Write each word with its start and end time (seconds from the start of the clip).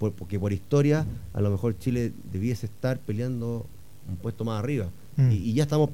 porque 0.00 0.40
por 0.40 0.52
historia 0.52 1.06
a 1.34 1.40
lo 1.40 1.50
mejor 1.50 1.78
Chile 1.78 2.12
debiese 2.32 2.66
estar 2.66 2.98
peleando 2.98 3.66
un 4.08 4.16
puesto 4.16 4.44
más 4.44 4.58
arriba. 4.58 4.90
Mm. 5.16 5.30
Y, 5.30 5.52
ya 5.52 5.64
estamos, 5.64 5.90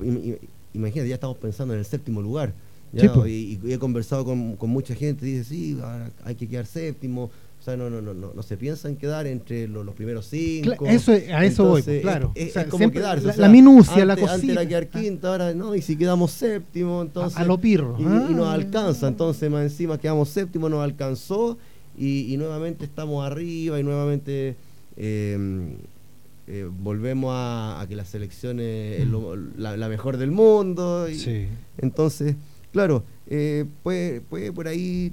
imagínate, 0.73 1.09
ya 1.09 1.17
estamos 1.17 1.37
pensando 1.39 1.75
en 1.75 1.81
el 1.81 1.87
séptimo 1.87 2.23
lugar. 2.23 2.55
y, 3.27 3.59
he 3.69 3.79
conversado 3.79 4.25
con, 4.25 4.57
mucha 4.71 4.95
gente 4.95 5.27
y 5.27 5.33
dice, 5.33 5.45
sí, 5.45 5.79
hay 6.25 6.35
que 6.37 6.47
quedar 6.49 6.67
séptimo. 6.67 7.31
O 7.59 7.63
sea, 7.67 7.77
no, 7.77 7.91
no, 7.91 8.01
no, 8.01 8.15
no, 8.15 8.33
no 8.33 8.43
se 8.43 8.57
piensa 8.57 8.89
en 8.89 8.97
quedar 8.97 9.27
entre 9.27 9.67
los, 9.67 9.93
primeros 9.95 10.27
cinco. 10.27 10.87
eso, 10.87 11.11
a 11.11 11.45
eso 11.45 11.65
voy, 11.65 11.83
pues, 11.83 12.03
claro. 12.03 12.31
Es, 12.35 12.55
como 12.69 12.93
quedarse. 12.93 13.37
La, 13.39 13.49
minucia, 13.49 14.05
la 14.05 14.15
cosita. 14.15 14.35
Antes 14.35 14.51
era 14.51 14.69
quedar 14.69 14.89
quinta, 14.89 15.29
ahora 15.29 15.55
no, 15.55 15.75
y 15.75 15.83
si 15.83 15.97
quedamos 15.97 16.31
séptimo, 16.31 17.03
entonces. 17.03 17.37
A, 17.37 17.45
lo 17.45 17.59
pirro. 17.59 17.97
Y, 17.99 18.05
nos 18.05 18.47
ah. 18.47 18.53
alcanza, 18.53 19.09
entonces 19.09 19.51
más 19.51 19.63
encima 19.63 19.99
quedamos 19.99 20.29
séptimo, 20.29 20.69
nos 20.69 20.85
alcanzó 20.85 21.59
y, 21.97 22.37
nuevamente 22.37 22.85
estamos 22.85 23.25
arriba 23.25 23.79
y 23.81 23.83
nuevamente. 23.83 24.57
Eh, 24.97 25.77
eh, 26.49 26.69
volvemos 26.71 27.33
a, 27.35 27.85
que 27.89 27.97
la 27.97 28.05
selección 28.05 28.61
es 28.61 29.07
la, 29.57 29.89
mejor 29.89 30.17
del 30.17 30.31
mundo. 30.31 31.09
Y 31.11 31.49
Entonces, 31.79 32.37
claro, 32.73 33.03
eh, 33.27 33.65
puede, 33.83 34.21
puede 34.21 34.53
por 34.53 34.69
ahí, 34.69 35.13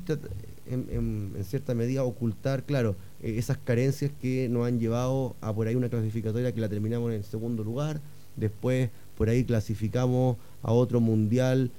en, 0.70 1.34
cierta 1.44 1.74
medida, 1.74 2.04
ocultar, 2.04 2.64
claro, 2.64 2.96
eh, 3.22 3.36
esas 3.38 3.58
carencias 3.58 4.12
que 4.22 4.48
nos 4.48 4.68
han 4.68 4.80
llevado 4.80 5.36
a 5.42 5.52
por 5.54 5.68
ahí 5.68 5.76
una 5.76 5.90
clasificatoria 5.90 6.52
que 6.52 6.62
la 6.62 6.70
terminamos 6.70 7.12
en 7.12 7.24
segundo 7.24 7.64
lugar. 7.64 8.00
Después, 8.36 8.90
por 9.18 9.30
ahí 9.30 9.44
clasificamos 9.44 10.38
a 10.62 10.72
otro 10.72 11.00
mundial 11.00 11.72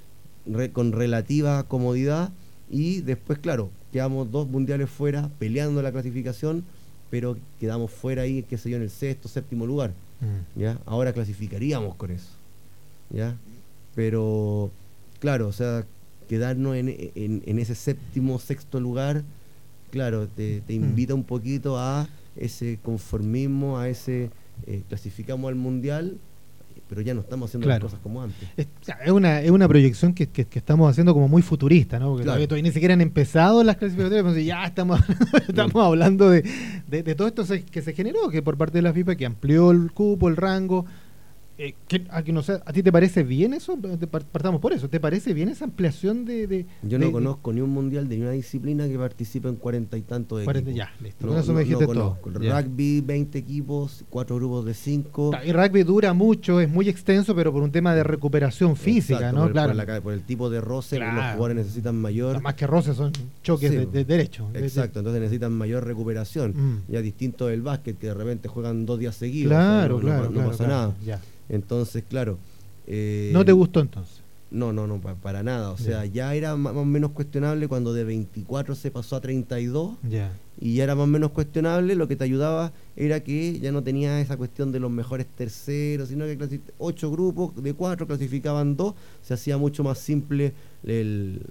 con 0.73 0.91
relativa 0.91 1.63
comodidad. 1.63 2.31
Y 2.69 3.01
después, 3.01 3.39
claro, 3.39 3.69
quedamos 3.95 4.29
dos 4.29 4.45
mundiales 4.45 4.89
fuera 4.89 5.29
peleando 5.39 5.81
la 5.81 5.89
clasificación 5.89 6.65
pero 7.09 7.37
quedamos 7.61 7.91
fuera 7.91 8.23
ahí, 8.23 8.43
qué 8.43 8.57
sé 8.57 8.69
yo, 8.69 8.75
en 8.75 8.83
el 8.83 8.89
sexto, 8.89 9.29
séptimo 9.29 9.65
lugar. 9.65 9.93
Mm. 10.19 10.59
¿ya? 10.59 10.79
Ahora 10.85 11.13
clasificaríamos 11.13 11.95
con 11.95 12.11
eso. 12.11 12.31
¿ya? 13.09 13.37
Pero, 13.95 14.69
claro, 15.19 15.47
o 15.47 15.53
sea, 15.53 15.85
quedarnos 16.27 16.75
en, 16.75 16.89
ese 17.45 17.73
séptimo, 17.73 18.37
sexto 18.37 18.81
lugar, 18.81 19.23
claro, 19.91 20.27
te, 20.27 20.59
te 20.59 20.77
mm. 20.77 20.83
invita 20.83 21.13
un 21.13 21.23
poquito 21.23 21.79
a 21.79 22.09
ese 22.35 22.79
conformismo, 22.83 23.77
a 23.77 23.87
ese 23.87 24.29
eh, 24.67 24.81
clasificamos 24.89 25.47
al 25.47 25.55
mundial 25.55 26.17
pero 26.87 27.01
ya 27.01 27.13
no 27.13 27.21
estamos 27.21 27.49
haciendo 27.49 27.67
las 27.67 27.79
cosas 27.79 27.99
como 28.01 28.21
antes. 28.21 28.49
Es, 28.57 29.11
una, 29.11 29.41
es 29.41 29.51
una 29.51 29.67
proyección 29.67 30.13
que, 30.13 30.29
estamos 30.53 30.89
haciendo 30.89 31.13
como 31.13 31.27
muy 31.27 31.41
futurista, 31.41 31.99
¿no? 31.99 32.09
Porque 32.09 32.25
todavía, 32.25 32.47
ni 32.61 32.71
siquiera 32.71 32.93
han 32.93 33.01
empezado 33.01 33.63
las 33.63 33.77
clasificatorias, 33.77 34.23
pero 34.23 34.39
ya 34.39 34.65
estamos, 34.65 34.99
estamos 35.47 35.85
hablando 35.85 36.29
de, 36.29 36.43
de, 36.87 37.15
todo 37.15 37.27
esto 37.27 37.43
que 37.71 37.81
se 37.81 37.93
generó, 37.93 38.29
que 38.29 38.41
por 38.41 38.57
parte 38.57 38.77
de 38.77 38.81
la 38.83 38.93
FIFA, 38.93 39.15
que 39.15 39.25
amplió 39.25 39.71
el 39.71 39.91
cupo, 39.91 40.29
el 40.29 40.37
rango, 40.37 40.85
eh, 41.57 41.73
a, 42.09 42.21
no 42.21 42.43
sé, 42.43 42.59
¿A 42.65 42.73
ti 42.73 42.83
te 42.83 42.91
parece 42.91 43.23
bien 43.23 43.53
eso? 43.53 43.77
Partamos 44.31 44.59
por 44.59 44.73
eso. 44.73 44.89
¿Te 44.89 44.99
parece 44.99 45.33
bien 45.33 45.47
esa 45.47 45.65
ampliación 45.65 46.25
de.? 46.25 46.65
Yo 46.83 46.99
no 46.99 47.11
conozco 47.11 47.53
ni 47.53 47.61
un 47.61 47.69
mundial 47.69 48.09
de 48.09 48.17
ni 48.17 48.23
una 48.23 48.31
disciplina 48.31 48.87
que 48.87 48.97
participe 48.97 49.47
en 49.47 49.55
cuarenta 49.55 49.97
y 49.97 50.01
tantos 50.01 50.41
equipos. 50.41 50.73
Ya, 50.73 50.91
listo. 51.01 51.25
No, 51.25 51.37
eso 51.37 51.53
me 51.53 51.61
dijiste 51.63 51.85
todo. 51.85 52.17
Rugby, 52.23 53.01
20 53.01 53.37
equipos, 53.37 54.03
cuatro 54.09 54.35
grupos 54.35 54.65
de 54.65 54.73
5. 54.73 55.31
Y 55.45 55.53
rugby 55.53 55.83
dura 55.83 56.13
mucho, 56.13 56.59
es 56.59 56.69
muy 56.69 56.89
extenso, 56.89 57.33
pero 57.33 57.53
por 57.53 57.63
un 57.63 57.71
tema 57.71 57.95
de 57.95 58.03
recuperación 58.03 58.75
física, 58.75 59.31
¿no? 59.31 59.43
Por, 59.43 59.51
claro. 59.53 60.03
Por, 60.03 60.13
el 60.13 60.23
tipo 60.23 60.49
de 60.49 60.59
roce, 60.59 60.99
los 60.99 61.09
jugadores 61.09 61.55
necesitan 61.55 61.95
mayor. 61.95 62.41
más 62.41 62.55
que 62.55 62.67
roce, 62.67 62.93
son 62.93 63.13
choques 63.43 63.91
de, 63.91 64.03
derecho. 64.03 64.49
Exacto, 64.53 64.99
entonces 64.99 65.21
necesitan 65.21 65.53
mayor 65.53 65.85
recuperación. 65.85 66.51
Mm. 66.55 66.91
Ya 66.91 67.01
distinto 67.01 67.47
del 67.47 67.61
básquet, 67.61 67.97
que 67.97 68.07
de 68.07 68.13
repente 68.13 68.49
juegan 68.49 68.85
dos 68.85 68.99
días 68.99 69.15
seguidos. 69.15 69.51
Claro, 69.51 69.99
claro. 69.99 70.29
No, 70.29 70.47
pasa 70.47 70.67
nada. 70.67 70.95
Ya. 71.05 71.21
Entonces, 71.49 72.03
claro. 72.07 72.37
Eh, 72.87 73.31
¿No 73.33 73.43
te 73.45 73.51
gustó 73.51 73.79
entonces? 73.79 74.21
No, 74.51 74.71
no, 74.71 74.87
no, 74.87 75.01
para, 75.01 75.43
nada. 75.43 75.71
O 75.71 75.77
sea, 75.77 76.05
ya 76.05 76.33
era 76.33 76.55
más 76.55 76.75
o 76.75 76.85
menos 76.85 77.11
cuestionable 77.11 77.67
cuando 77.67 77.93
de 77.93 78.03
24 78.03 78.75
se 78.75 78.91
pasó 78.91 79.17
a 79.17 79.21
32. 79.21 79.97
Ya. 80.09 80.31
Y 80.61 80.75
ya 80.75 80.85
era 80.85 80.95
más 80.95 81.05
o 81.05 81.07
menos 81.07 81.31
cuestionable. 81.31 81.95
Lo 81.95 82.07
que 82.07 82.15
te 82.15 82.23
ayudaba 82.23 82.71
era 82.95 83.21
que 83.21 83.59
ya 83.59 83.71
no 83.71 83.83
tenía 83.83 84.21
esa 84.21 84.37
cuestión 84.37 84.71
de 84.71 84.79
los 84.79 84.91
mejores 84.91 85.25
terceros, 85.25 86.09
sino 86.09 86.25
que 86.25 86.61
ocho 86.77 87.11
grupos 87.11 87.61
de 87.61 87.73
cuatro 87.73 88.07
clasificaban 88.07 88.77
dos. 88.77 88.93
Se 89.21 89.33
hacía 89.33 89.57
mucho 89.57 89.83
más 89.83 89.97
simple 89.97 90.53
el, 90.85 91.41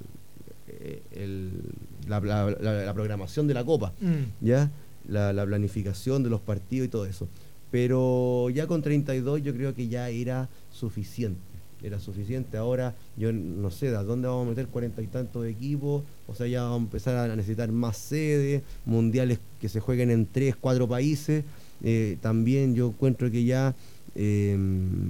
la, 2.06 2.94
programación 2.94 3.46
de 3.46 3.54
la 3.54 3.64
Copa. 3.64 3.92
Mm. 4.00 4.46
¿Ya? 4.46 4.70
la 5.06 5.44
planificación 5.44 6.22
de 6.22 6.30
los 6.30 6.40
partidos 6.40 6.86
y 6.86 6.88
todo 6.88 7.04
eso 7.04 7.28
pero 7.74 8.50
ya 8.50 8.68
con 8.68 8.82
32 8.82 9.42
yo 9.42 9.52
creo 9.52 9.74
que 9.74 9.88
ya 9.88 10.08
era 10.08 10.48
suficiente. 10.70 11.40
Era 11.82 11.98
suficiente. 11.98 12.56
Ahora, 12.56 12.94
yo 13.16 13.32
no 13.32 13.68
sé, 13.72 13.88
¿a 13.88 14.04
dónde 14.04 14.28
vamos 14.28 14.46
a 14.46 14.50
meter 14.50 14.68
cuarenta 14.68 15.02
y 15.02 15.08
tantos 15.08 15.44
equipos? 15.44 16.04
O 16.28 16.36
sea, 16.36 16.46
ya 16.46 16.62
vamos 16.62 16.78
a 16.78 16.84
empezar 16.84 17.28
a 17.28 17.34
necesitar 17.34 17.72
más 17.72 17.96
sedes, 17.96 18.62
mundiales 18.86 19.40
que 19.60 19.68
se 19.68 19.80
jueguen 19.80 20.12
en 20.12 20.24
tres, 20.26 20.54
cuatro 20.54 20.86
países. 20.86 21.42
Eh, 21.82 22.16
también 22.20 22.76
yo 22.76 22.86
encuentro 22.90 23.28
que 23.28 23.44
ya 23.44 23.74
eh, 24.14 24.56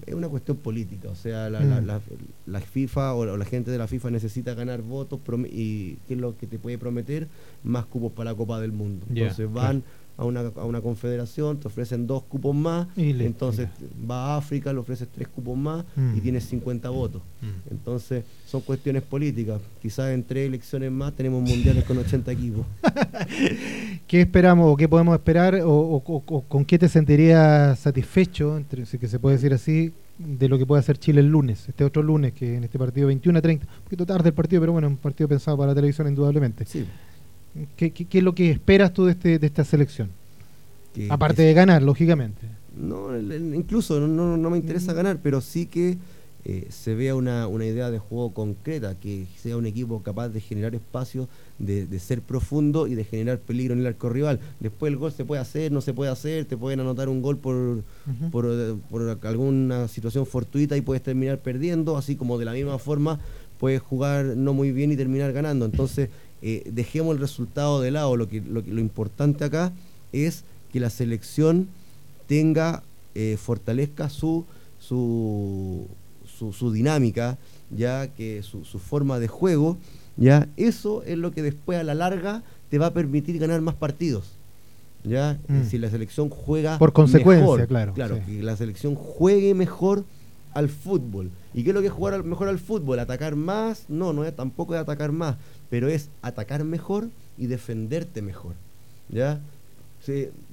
es 0.06 0.14
una 0.14 0.31
cuestión 0.31 0.56
política. 0.56 1.10
O 1.10 1.14
sea, 1.16 1.50
la, 1.50 1.60
mm. 1.60 2.62
FIFA 2.62 3.14
o, 3.14 3.36
la 3.36 3.44
gente 3.44 3.72
de 3.72 3.76
la 3.76 3.86
FIFA 3.86 4.10
necesita 4.10 4.54
ganar 4.54 4.81
votos 4.81 5.20
y 5.52 5.96
¿qué 6.08 6.14
es 6.14 6.19
lo 6.19 6.34
que 6.38 6.46
te 6.46 6.58
puede 6.58 6.78
prometer? 6.78 7.28
Más 7.62 7.84
cupos 7.84 8.12
para 8.12 8.31
la 8.31 8.36
Copa 8.38 8.58
del 8.58 8.72
Mundo. 8.72 9.04
Entonces 9.10 9.52
van 9.52 9.82
a 10.16 10.25
una, 10.25 10.41
a 10.41 10.64
una 10.64 10.80
confederación, 10.80 11.58
te 11.58 11.66
ofrecen 11.66 12.06
dos 12.06 12.22
cupos 12.22 12.54
más, 12.54 12.86
entonces 12.97 13.69
va 14.08 14.34
a 14.34 14.36
África, 14.36 14.72
le 14.72 14.78
ofreces 14.78 15.08
tres 15.12 15.28
cupos 15.28 15.56
más 15.56 15.84
y 15.97 16.00
mm. 16.00 16.20
tienes 16.20 16.44
50 16.44 16.88
votos. 16.91 17.22
Mm. 17.41 17.72
Entonces 17.72 18.25
son 18.47 18.60
cuestiones 18.60 19.02
políticas. 19.02 19.60
Quizás 19.82 20.12
en 20.12 20.22
tres 20.22 20.47
elecciones 20.47 20.92
más 20.92 21.12
tenemos 21.14 21.42
mundiales 21.42 21.84
con 21.84 21.98
80 21.98 22.30
equipos. 22.32 22.66
¿Qué 24.06 24.20
esperamos 24.20 24.72
o 24.72 24.76
qué 24.76 24.88
podemos 24.88 25.14
esperar 25.14 25.60
o, 25.64 26.00
con 26.48 26.64
qué 26.64 26.78
te 26.78 26.88
sentirías 26.88 27.78
satisfecho, 27.78 28.56
entre, 28.56 28.86
si 28.86 28.98
que 28.98 29.08
se 29.08 29.19
puede 29.19 29.36
decir 29.36 29.52
así, 29.52 29.92
de 30.19 30.48
lo 30.48 30.58
que 30.58 30.66
puede 30.66 30.81
hacer 30.81 30.96
Chile 30.98 31.20
el 31.20 31.28
lunes, 31.28 31.69
este 31.69 31.82
otro 31.82 32.02
lunes, 32.02 32.32
que 32.32 32.56
en 32.56 32.64
este 32.64 32.78
partido 32.78 33.08
21 33.08 33.38
a 33.38 33.42
30, 33.42 33.66
un 33.66 33.84
poquito 33.84 34.06
tarde 34.06 34.28
el 34.28 34.34
partido, 34.34 34.62
pero 34.62 34.72
bueno, 34.72 34.86
un 34.86 34.96
partido 34.96 35.28
pensado 35.28 35.56
para 35.56 35.70
la 35.70 35.75
televisión 35.75 36.06
indudablemente. 36.06 36.64
Sí. 36.66 36.86
¿Qué, 37.76 37.92
qué, 37.92 38.19
es 38.19 38.25
lo 38.25 38.34
que 38.34 38.50
esperas 38.50 38.92
tú 38.92 39.04
de, 39.04 39.12
este, 39.12 39.38
de 39.38 39.47
esta 39.47 39.65
selección? 39.65 40.10
Aparte 41.09 41.42
de 41.42 41.54
ganar, 41.54 41.82
lógicamente. 41.82 42.47
No, 42.76 43.16
incluso 43.19 44.00
no, 44.00 44.37
no 44.37 44.50
me 44.50 44.56
interesa 44.56 44.92
mm. 44.92 44.97
ganar, 44.97 45.19
pero 45.22 45.41
sí 45.41 45.66
que 45.66 45.97
eh, 46.47 46.66
se 46.69 46.94
vea 46.94 47.14
una, 47.14 47.47
una, 47.47 47.64
idea 47.64 47.91
de 47.91 47.98
juego 47.98 48.34
concreta, 48.34 48.94
que 48.97 49.26
sea 49.41 49.56
un 49.56 49.64
equipo 49.64 50.03
capaz 50.03 50.28
de 50.28 50.41
generar 50.43 50.75
espacio, 50.75 51.26
de, 51.59 51.87
de, 51.87 51.98
ser 51.98 52.20
profundo 52.20 52.87
y 52.87 52.94
de 52.94 53.04
generar 53.04 53.38
peligro 53.38 53.72
en 53.72 53.81
el 53.81 53.87
arco 53.87 54.10
rival. 54.10 54.41
Después 54.60 54.93
el 54.93 54.98
gol 54.98 55.10
se 55.10 55.25
puede 55.25 55.41
hacer, 55.41 55.72
no 55.72 55.81
se 55.81 55.94
puede 55.94 56.10
hacer, 56.10 56.44
te 56.44 56.59
pueden 56.59 56.81
anotar 56.81 57.09
un 57.09 57.22
gol 57.22 57.38
por, 57.38 57.82
por, 58.31 58.78
por, 58.91 59.19
alguna 59.22 59.88
situación 59.88 60.26
fortuita 60.26 60.76
y 60.76 60.82
puedes 60.82 61.03
terminar 61.03 61.38
perdiendo, 61.38 61.97
así 61.97 62.14
como 62.14 62.37
de 62.37 62.44
la 62.44 62.53
misma 62.53 62.78
forma 62.78 63.20
puedes 63.59 63.81
jugar 63.81 64.25
no 64.37 64.53
muy 64.53 64.72
bien 64.72 64.93
y 64.93 64.97
terminar 64.97 65.32
ganando. 65.32 65.64
Entonces, 65.64 66.10
eh, 66.47 66.62
dejemos 66.71 67.15
el 67.15 67.22
resultado 67.22 67.81
de 67.81 67.91
lado, 67.91 68.19
lo, 68.19 68.28
que, 68.28 68.43
lo, 68.43 68.60
importante 68.78 69.44
acá 69.44 69.72
es 70.12 70.44
que 70.71 70.78
la 70.78 70.91
selección 70.91 71.69
tenga, 72.27 72.82
eh, 73.15 73.38
fortalezca 73.41 74.10
su, 74.10 74.44
su, 74.78 75.87
su, 76.28 76.71
dinámica, 76.71 77.38
ya 77.75 78.09
que 78.09 78.43
su, 78.43 78.62
forma 78.78 79.19
de 79.21 79.27
juego, 79.27 79.78
ya 80.19 80.47
eso 80.59 81.03
es 81.05 81.16
lo 81.16 81.32
que 81.32 81.41
después 81.41 81.78
a 81.78 81.82
la 81.82 81.94
larga 81.94 82.43
te 82.69 82.76
va 82.76 82.88
a 82.88 82.93
permitir 82.93 83.38
ganar 83.38 83.62
más 83.62 83.76
partidos. 83.76 84.32
¿ya? 85.02 85.38
Mm. 85.49 85.64
Si 85.64 85.79
la 85.79 85.88
selección 85.88 86.29
juega 86.29 86.79
por 86.79 86.93
consecuencia, 86.93 87.67
claro. 87.67 87.94
Claro, 87.94 88.20
que 88.26 88.43
la 88.43 88.55
selección 88.58 88.96
juegue 88.96 89.55
mejor 89.55 90.05
al 90.55 90.69
fútbol. 90.69 91.31
¿Y 91.53 91.62
qué 91.62 91.71
es 91.71 91.75
lo 91.75 91.81
que 91.81 91.89
es 91.89 91.93
jugar 91.93 92.23
mejor 92.25 92.49
al 92.49 92.59
fútbol? 92.59 92.99
¿Atacar 92.99 93.37
más? 93.37 93.85
No, 93.89 94.12
no 94.12 94.25
es 94.25 94.35
tampoco 94.35 94.73
de 94.73 94.79
atacar 94.79 95.12
más, 95.12 95.37
pero 95.69 95.89
es 95.89 96.09
atacar 96.23 96.65
mejor 96.65 97.11
y 97.37 97.47
defenderte 97.47 98.23
mejor. 98.23 98.55
¿Ya? 99.09 99.41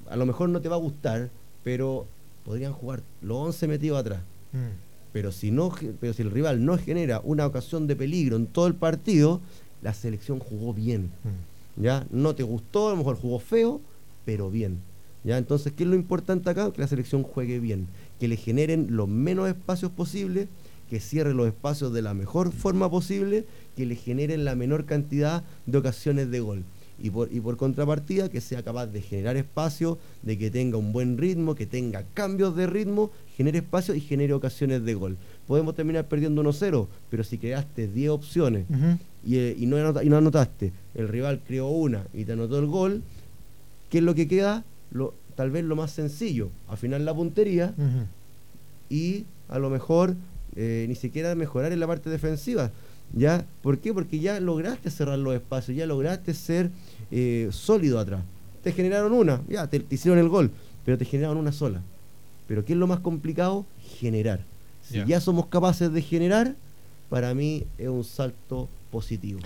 a 0.10 0.16
lo 0.16 0.26
mejor 0.26 0.48
no 0.48 0.62
te 0.62 0.70
va 0.70 0.76
a 0.76 0.80
gustar, 0.80 1.30
pero 1.64 2.06
podrían 2.46 2.74
jugar 2.74 3.02
los 3.22 3.38
11 3.38 3.68
metidos 3.68 4.00
atrás. 4.00 4.22
Mm. 4.54 4.76
Pero 5.14 5.32
si, 5.32 5.52
no, 5.52 5.74
pero 6.00 6.14
si 6.14 6.22
el 6.22 6.32
rival 6.32 6.64
no 6.64 6.78
genera 6.78 7.22
una 7.24 7.46
ocasión 7.46 7.86
de 7.86 7.96
peligro 7.96 8.38
en 8.38 8.48
todo 8.48 8.68
el 8.68 8.76
partido, 8.76 9.42
la 9.82 9.94
selección 9.94 10.40
jugó 10.40 10.74
bien. 10.74 11.12
Mm. 11.24 11.84
¿Ya? 11.84 12.06
No 12.12 12.36
te 12.36 12.44
gustó, 12.44 12.88
a 12.88 12.92
lo 12.92 12.98
mejor 12.98 13.18
jugó 13.18 13.40
feo, 13.40 13.82
pero 14.26 14.50
bien. 14.50 14.80
¿Ya? 15.24 15.38
Entonces, 15.38 15.74
¿qué 15.74 15.84
es 15.84 15.90
lo 15.90 15.96
importante 15.96 16.50
acá? 16.50 16.72
Que 16.72 16.82
la 16.82 16.88
selección 16.88 17.24
juegue 17.24 17.60
bien, 17.60 17.88
que 18.22 18.28
le 18.28 18.38
generen 18.38 18.86
los 18.92 19.08
menos 19.08 19.50
espacios 19.50 19.90
posibles, 19.90 20.48
que 20.92 21.00
cierre 21.00 21.34
los 21.34 21.48
espacios 21.48 21.92
de 21.92 22.04
la 22.04 22.14
mejor 22.14 22.52
forma 22.52 22.88
posible, 22.88 23.46
que 23.76 23.88
le 23.88 23.96
generen 23.96 24.46
la 24.46 24.54
menor 24.54 24.86
cantidad 24.86 25.44
de 25.66 25.80
ocasiones 25.80 26.30
de 26.30 26.40
gol. 26.40 26.64
y 27.02 27.10
por, 27.10 27.34
y 27.34 27.40
por 27.40 27.58
contrapartida 27.58 28.30
que 28.30 28.40
sea 28.40 28.62
capaz 28.62 28.86
de 28.86 29.02
generar 29.02 29.38
espacio, 29.38 29.98
de 30.22 30.38
que 30.38 30.52
tenga 30.52 30.78
un 30.78 30.94
buen 30.94 31.18
ritmo, 31.18 31.56
que 31.56 31.66
tenga 31.66 32.04
cambios 32.14 32.56
de 32.56 32.68
ritmo, 32.68 33.10
genere 33.36 33.58
espacio 33.58 33.96
y 33.96 34.02
genere 34.02 34.34
ocasiones 34.34 34.86
de 34.86 34.94
gol. 34.94 35.18
Podemos 35.48 35.74
terminar 35.74 36.08
perdiendo 36.08 36.44
1-0, 36.44 36.88
pero 37.10 37.24
si 37.24 37.40
creaste 37.40 37.88
10 37.88 38.12
opciones 38.12 38.68
eh, 39.28 39.56
y, 39.60 39.66
no 39.66 40.00
y 40.00 40.10
no 40.10 40.18
anotaste, 40.18 40.74
el 40.94 41.08
rival 41.08 41.42
creó 41.48 41.70
una 41.70 42.06
y 42.14 42.26
te 42.26 42.34
anotó 42.34 42.60
el 42.60 42.68
gol, 42.68 43.02
¿qué 43.90 43.98
es 43.98 44.04
lo 44.04 44.14
que 44.14 44.28
queda? 44.28 44.64
Lo, 44.92 45.16
tal 45.36 45.52
vez 45.52 45.64
lo 45.64 45.76
más 45.76 45.92
sencillo, 45.92 46.50
afinar 46.68 47.02
la 47.02 47.14
puntería 47.14 47.74
y 48.90 49.26
a 49.50 49.60
lo 49.60 49.70
mejor 49.70 50.16
eh, 50.56 50.86
ni 50.88 50.96
siquiera 50.96 51.34
mejorar 51.36 51.72
en 51.72 51.80
la 51.80 51.88
parte 51.88 52.10
defensiva. 52.10 52.72
¿Ya? 53.14 53.46
¿Por 53.62 53.80
qué? 53.80 53.94
Porque 53.94 54.20
ya 54.20 54.40
lograste 54.40 54.90
cerrar 54.90 55.20
los 55.20 55.36
espacios, 55.36 55.76
ya 55.76 55.86
lograste 55.86 56.34
ser 56.34 56.70
eh, 57.12 57.50
sólido 57.52 58.00
atrás. 58.00 58.22
Te 58.64 58.72
generaron 58.72 59.12
una, 59.12 59.42
ya, 59.50 59.68
te, 59.68 59.84
hicieron 59.90 60.18
el 60.18 60.30
gol, 60.30 60.52
pero 60.86 60.98
te 60.98 61.04
generaron 61.04 61.38
una 61.38 61.52
sola. 61.52 61.82
Pero 62.48 62.64
¿qué 62.64 62.74
es 62.74 62.80
lo 62.80 62.88
más 62.88 63.00
complicado? 63.00 63.66
Generar. 64.00 64.40
Si 64.82 65.04
ya 65.06 65.22
somos 65.22 65.48
capaces 65.48 65.92
de 65.92 66.02
generar, 66.02 66.56
para 67.10 67.34
mí 67.34 67.66
es 67.78 67.88
un 67.88 68.04
salto 68.04 68.68
positivo. 68.92 69.40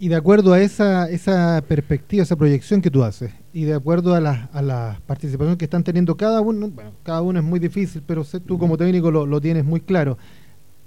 Y 0.00 0.08
de 0.08 0.16
acuerdo 0.16 0.52
a 0.52 0.60
esa, 0.60 1.10
esa 1.10 1.62
perspectiva, 1.66 2.22
esa 2.22 2.36
proyección 2.36 2.80
que 2.80 2.90
tú 2.90 3.02
haces, 3.02 3.32
y 3.58 3.64
de 3.64 3.74
acuerdo 3.74 4.14
a 4.14 4.20
las 4.20 4.48
a 4.54 4.62
la 4.62 5.00
participaciones 5.04 5.58
que 5.58 5.64
están 5.64 5.82
teniendo 5.82 6.16
cada 6.16 6.40
uno, 6.40 6.68
bueno, 6.68 6.92
cada 7.02 7.22
uno 7.22 7.40
es 7.40 7.44
muy 7.44 7.58
difícil, 7.58 8.04
pero 8.06 8.24
tú 8.46 8.56
como 8.56 8.76
técnico 8.76 9.10
lo, 9.10 9.26
lo 9.26 9.40
tienes 9.40 9.64
muy 9.64 9.80
claro, 9.80 10.16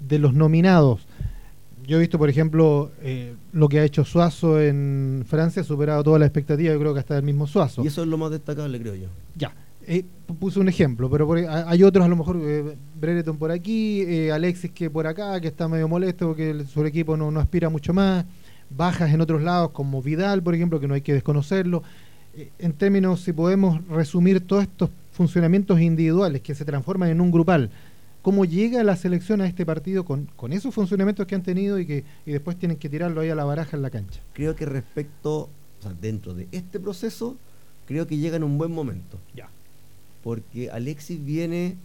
de 0.00 0.18
los 0.18 0.32
nominados, 0.32 1.06
yo 1.86 1.98
he 1.98 2.00
visto, 2.00 2.18
por 2.18 2.30
ejemplo, 2.30 2.90
eh, 3.02 3.34
lo 3.52 3.68
que 3.68 3.78
ha 3.78 3.84
hecho 3.84 4.06
Suazo 4.06 4.58
en 4.58 5.22
Francia, 5.26 5.60
ha 5.60 5.64
superado 5.66 6.02
toda 6.02 6.18
la 6.18 6.24
expectativa, 6.24 6.72
yo 6.72 6.80
creo 6.80 6.94
que 6.94 7.00
hasta 7.00 7.18
el 7.18 7.24
mismo 7.24 7.46
Suazo. 7.46 7.84
Y 7.84 7.88
eso 7.88 8.04
es 8.04 8.08
lo 8.08 8.16
más 8.16 8.30
destacable, 8.30 8.80
creo 8.80 8.94
yo. 8.94 9.08
Ya, 9.36 9.52
eh, 9.86 10.06
puse 10.40 10.58
un 10.58 10.70
ejemplo, 10.70 11.10
pero 11.10 11.30
hay 11.66 11.82
otros, 11.82 12.06
a 12.06 12.08
lo 12.08 12.16
mejor, 12.16 12.38
eh, 12.40 12.74
Brereton 12.98 13.36
por 13.36 13.50
aquí, 13.50 14.00
eh, 14.00 14.32
Alexis 14.32 14.70
que 14.70 14.88
por 14.88 15.06
acá, 15.06 15.38
que 15.42 15.48
está 15.48 15.68
medio 15.68 15.88
molesto 15.88 16.28
porque 16.28 16.64
su 16.64 16.82
equipo 16.86 17.18
no, 17.18 17.30
no 17.30 17.38
aspira 17.38 17.68
mucho 17.68 17.92
más, 17.92 18.24
bajas 18.70 19.12
en 19.12 19.20
otros 19.20 19.42
lados, 19.42 19.72
como 19.72 20.00
Vidal, 20.00 20.42
por 20.42 20.54
ejemplo, 20.54 20.80
que 20.80 20.88
no 20.88 20.94
hay 20.94 21.02
que 21.02 21.12
desconocerlo. 21.12 21.82
En 22.58 22.72
términos, 22.72 23.20
si 23.20 23.32
podemos 23.32 23.86
resumir 23.88 24.40
todos 24.40 24.62
estos 24.62 24.90
funcionamientos 25.12 25.80
individuales 25.80 26.40
que 26.40 26.54
se 26.54 26.64
transforman 26.64 27.10
en 27.10 27.20
un 27.20 27.30
grupal, 27.30 27.70
cómo 28.22 28.44
llega 28.44 28.82
la 28.84 28.96
selección 28.96 29.40
a 29.40 29.46
este 29.46 29.66
partido 29.66 30.04
con, 30.04 30.26
con 30.36 30.52
esos 30.52 30.74
funcionamientos 30.74 31.26
que 31.26 31.34
han 31.34 31.42
tenido 31.42 31.78
y 31.78 31.86
que 31.86 32.04
y 32.24 32.32
después 32.32 32.56
tienen 32.56 32.78
que 32.78 32.88
tirarlo 32.88 33.20
ahí 33.20 33.28
a 33.30 33.34
la 33.34 33.44
baraja 33.44 33.76
en 33.76 33.82
la 33.82 33.90
cancha. 33.90 34.20
Creo 34.32 34.56
que 34.56 34.64
respecto, 34.64 35.50
o 35.78 35.82
sea, 35.82 35.92
dentro 36.00 36.32
de 36.32 36.48
este 36.52 36.80
proceso, 36.80 37.36
creo 37.86 38.06
que 38.06 38.16
llega 38.16 38.36
en 38.36 38.44
un 38.44 38.56
buen 38.56 38.72
momento. 38.72 39.18
Ya. 39.34 39.48
Porque 40.22 40.70
Alexis 40.70 41.22
viene 41.22 41.76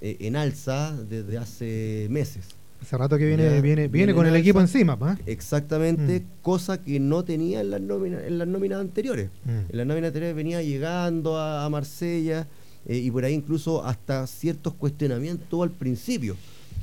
eh, 0.00 0.16
en 0.20 0.36
alza 0.36 0.96
desde 1.08 1.38
hace 1.38 2.08
meses. 2.10 2.48
Hace 2.84 2.98
rato 2.98 3.16
que 3.16 3.24
viene, 3.24 3.62
viene, 3.62 3.88
viene, 3.88 4.12
con 4.12 4.26
el 4.26 4.36
equipo 4.36 4.60
encima, 4.60 4.98
¿pa? 4.98 5.18
Exactamente, 5.24 6.20
mm. 6.20 6.42
cosa 6.42 6.82
que 6.82 7.00
no 7.00 7.24
tenía 7.24 7.62
en 7.62 7.70
las 7.70 7.80
nóminas, 7.80 8.24
en 8.24 8.36
las 8.36 8.46
nóminas 8.46 8.78
anteriores. 8.78 9.30
Mm. 9.46 9.70
En 9.70 9.76
las 9.78 9.86
nóminas 9.86 10.08
anteriores 10.08 10.36
venía 10.36 10.60
llegando 10.60 11.38
a, 11.38 11.64
a 11.64 11.70
Marsella 11.70 12.46
eh, 12.86 12.98
y 12.98 13.10
por 13.10 13.24
ahí 13.24 13.32
incluso 13.32 13.82
hasta 13.82 14.26
ciertos 14.26 14.74
cuestionamientos 14.74 15.62
al 15.62 15.70
principio. 15.70 16.36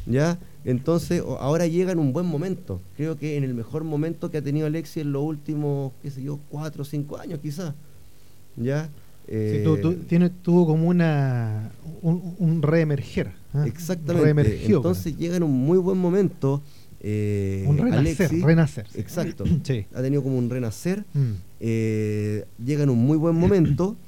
¿ya? 0.05 0.39
Entonces, 0.65 1.21
ahora 1.39 1.67
llega 1.67 1.91
en 1.91 1.99
un 1.99 2.13
buen 2.13 2.25
momento. 2.25 2.81
Creo 2.97 3.17
que 3.17 3.37
en 3.37 3.43
el 3.43 3.53
mejor 3.53 3.83
momento 3.83 4.31
que 4.31 4.37
ha 4.37 4.41
tenido 4.41 4.67
Alexis 4.67 5.03
en 5.03 5.11
los 5.11 5.23
últimos, 5.23 5.93
qué 6.01 6.11
sé 6.11 6.23
yo, 6.23 6.39
cuatro 6.49 6.83
o 6.83 6.85
cinco 6.85 7.17
años 7.17 7.39
quizás. 7.41 7.73
¿Ya? 8.55 8.89
Eh, 9.27 9.63
tiene, 10.09 10.29
tuvo 10.29 10.65
como 10.65 10.87
una 10.87 11.71
un, 12.01 12.61
reemerger. 12.61 13.31
¿Ah? 13.53 13.65
Exactamente. 13.65 14.65
Entonces 14.65 15.17
llega 15.17 15.37
en 15.37 15.43
un 15.43 15.51
muy 15.51 15.77
buen 15.77 15.97
momento. 15.97 16.61
Eh, 17.03 17.65
un 17.67 17.77
renacer, 17.77 18.31
renacer. 18.41 18.87
Exacto. 18.95 19.43
Ha 19.93 20.01
tenido 20.01 20.23
como 20.23 20.37
un 20.37 20.49
renacer. 20.49 21.03
Mm. 21.13 21.31
llega 21.59 22.83
en 22.83 22.89
un 22.89 22.99
muy 22.99 23.17
buen 23.17 23.35
momento. 23.35 23.95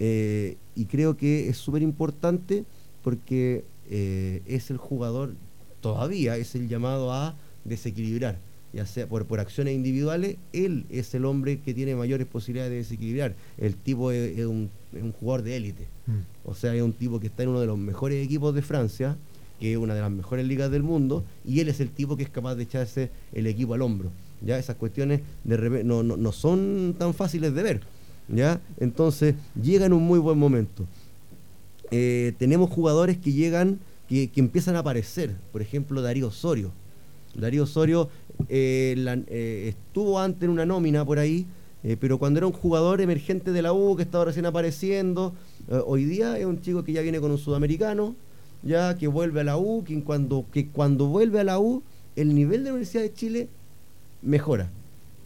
Eh, 0.00 0.56
y 0.74 0.86
creo 0.86 1.16
que 1.16 1.48
es 1.48 1.56
súper 1.56 1.82
importante 1.82 2.64
porque 3.02 3.64
eh, 3.90 4.42
es 4.46 4.70
el 4.70 4.78
jugador, 4.78 5.34
todavía 5.80 6.36
es 6.36 6.54
el 6.54 6.68
llamado 6.68 7.12
a 7.12 7.36
desequilibrar, 7.64 8.38
ya 8.74 8.86
sea 8.86 9.06
por, 9.06 9.26
por 9.26 9.40
acciones 9.40 9.74
individuales, 9.74 10.36
él 10.52 10.86
es 10.90 11.14
el 11.14 11.24
hombre 11.24 11.60
que 11.60 11.74
tiene 11.74 11.94
mayores 11.94 12.26
posibilidades 12.26 12.70
de 12.72 12.76
desequilibrar. 12.78 13.34
El 13.58 13.76
tipo 13.76 14.10
es, 14.10 14.44
un, 14.46 14.70
jugador 15.20 15.42
de 15.42 15.56
élite, 15.56 15.86
mm. 16.06 16.48
o 16.48 16.54
sea, 16.54 16.74
es 16.74 16.82
un 16.82 16.92
tipo 16.92 17.20
que 17.20 17.28
está 17.28 17.42
en 17.42 17.50
uno 17.50 17.60
de 17.60 17.66
los 17.66 17.78
mejores 17.78 18.24
equipos 18.24 18.54
de 18.54 18.62
Francia, 18.62 19.16
que 19.60 19.72
es 19.72 19.78
una 19.78 19.94
de 19.94 20.00
las 20.00 20.10
mejores 20.10 20.46
ligas 20.46 20.70
del 20.70 20.82
mundo, 20.82 21.24
y 21.44 21.60
él 21.60 21.68
es 21.68 21.80
el 21.80 21.90
tipo 21.90 22.16
que 22.16 22.24
es 22.24 22.30
capaz 22.30 22.54
de 22.56 22.64
echarse 22.64 23.10
el 23.32 23.46
equipo 23.46 23.74
al 23.74 23.82
hombro. 23.82 24.10
Ya 24.40 24.58
esas 24.58 24.76
cuestiones 24.76 25.20
de 25.44 25.84
no, 25.84 26.02
no, 26.02 26.16
no 26.16 26.32
son 26.32 26.96
tan 26.98 27.14
fáciles 27.14 27.54
de 27.54 27.62
ver 27.62 27.80
¿ya? 28.28 28.60
Entonces 28.78 29.34
llega 29.60 29.86
en 29.86 29.92
un 29.92 30.02
muy 30.02 30.18
buen 30.18 30.38
momento. 30.38 30.86
Eh, 31.90 32.32
tenemos 32.38 32.70
jugadores 32.70 33.18
que 33.18 33.32
llegan, 33.32 33.78
que, 34.08 34.30
empiezan 34.36 34.76
a 34.76 34.80
aparecer, 34.80 35.36
por 35.52 35.62
ejemplo 35.62 36.02
Darío 36.02 36.28
Osorio. 36.28 36.72
Darío 37.36 37.64
Osorio 37.64 38.08
eh, 38.48 38.94
eh, 39.28 39.68
estuvo 39.68 40.18
antes 40.20 40.42
en 40.42 40.50
una 40.50 40.66
nómina 40.66 41.04
por 41.04 41.18
ahí, 41.18 41.46
pero 42.00 42.18
cuando 42.18 42.38
era 42.38 42.46
un 42.46 42.52
jugador 42.54 43.02
emergente 43.02 43.52
de 43.52 43.60
la 43.60 43.74
U 43.74 43.94
que 43.94 44.04
estaba 44.04 44.24
recién 44.24 44.46
apareciendo, 44.46 45.34
hoy 45.86 46.06
día 46.06 46.38
es 46.38 46.46
un 46.46 46.62
chico 46.62 46.82
que 46.82 46.92
ya 46.94 47.02
viene 47.02 47.20
con 47.20 47.30
un 47.30 47.36
sudamericano, 47.36 48.16
ya 48.62 48.96
que 48.96 49.06
vuelve 49.06 49.42
a 49.42 49.44
la 49.44 49.58
U, 49.58 49.84
que 49.84 50.02
cuando, 50.02 50.46
que 50.50 50.68
cuando 50.68 51.08
vuelve 51.08 51.40
a 51.40 51.44
la 51.44 51.60
U, 51.60 51.82
el 52.16 52.34
nivel 52.34 52.60
de 52.64 52.70
la 52.70 52.72
Universidad 52.72 53.02
de 53.02 53.12
Chile 53.12 53.48
mejora. 54.22 54.70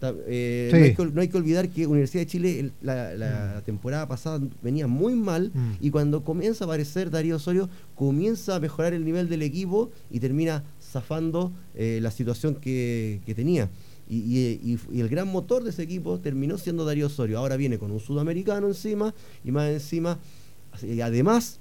Eh, 0.03 0.95
no, 1.13 1.21
hay 1.21 1.29
que, 1.29 1.37
olvidar 1.37 1.69
que 1.71 1.87
Universidad 1.87 2.23
de 2.23 2.27
Chile 2.27 2.71
la, 2.83 3.59
mm. 3.59 3.65
temporada 3.65 4.07
pasada 4.07 4.41
venía 4.63 4.87
muy 4.87 5.15
mal 5.15 5.51
mm. 5.53 5.73
y 5.81 5.91
cuando 5.91 6.23
comienza 6.23 6.65
a 6.65 6.67
aparecer 6.67 7.11
Darío 7.11 7.37
Osorio 7.37 7.69
comienza 7.97 8.55
a 8.55 8.61
mejorar 8.61 8.93
el 8.95 9.05
nivel 9.05 9.29
del 9.29 9.43
equipo 9.43 9.91
y 10.11 10.21
termina 10.21 10.63
zafando 10.91 11.53
eh, 11.75 11.99
la 12.03 12.11
situación 12.11 12.55
que, 12.55 13.21
tenía. 13.37 13.69
Y, 14.11 14.79
el 14.95 15.09
gran 15.09 15.29
motor 15.29 15.65
de 15.65 15.71
ese 15.71 15.83
equipo 15.83 16.19
terminó 16.19 16.57
siendo 16.59 16.85
Darío 16.85 17.07
Osorio. 17.07 17.39
Ahora 17.39 17.57
viene 17.57 17.79
con 17.79 17.91
un 17.91 18.01
sudamericano 18.01 18.67
encima 18.67 19.15
y 19.45 19.51
más 19.51 19.69
encima, 19.69 20.19
además, 21.03 21.59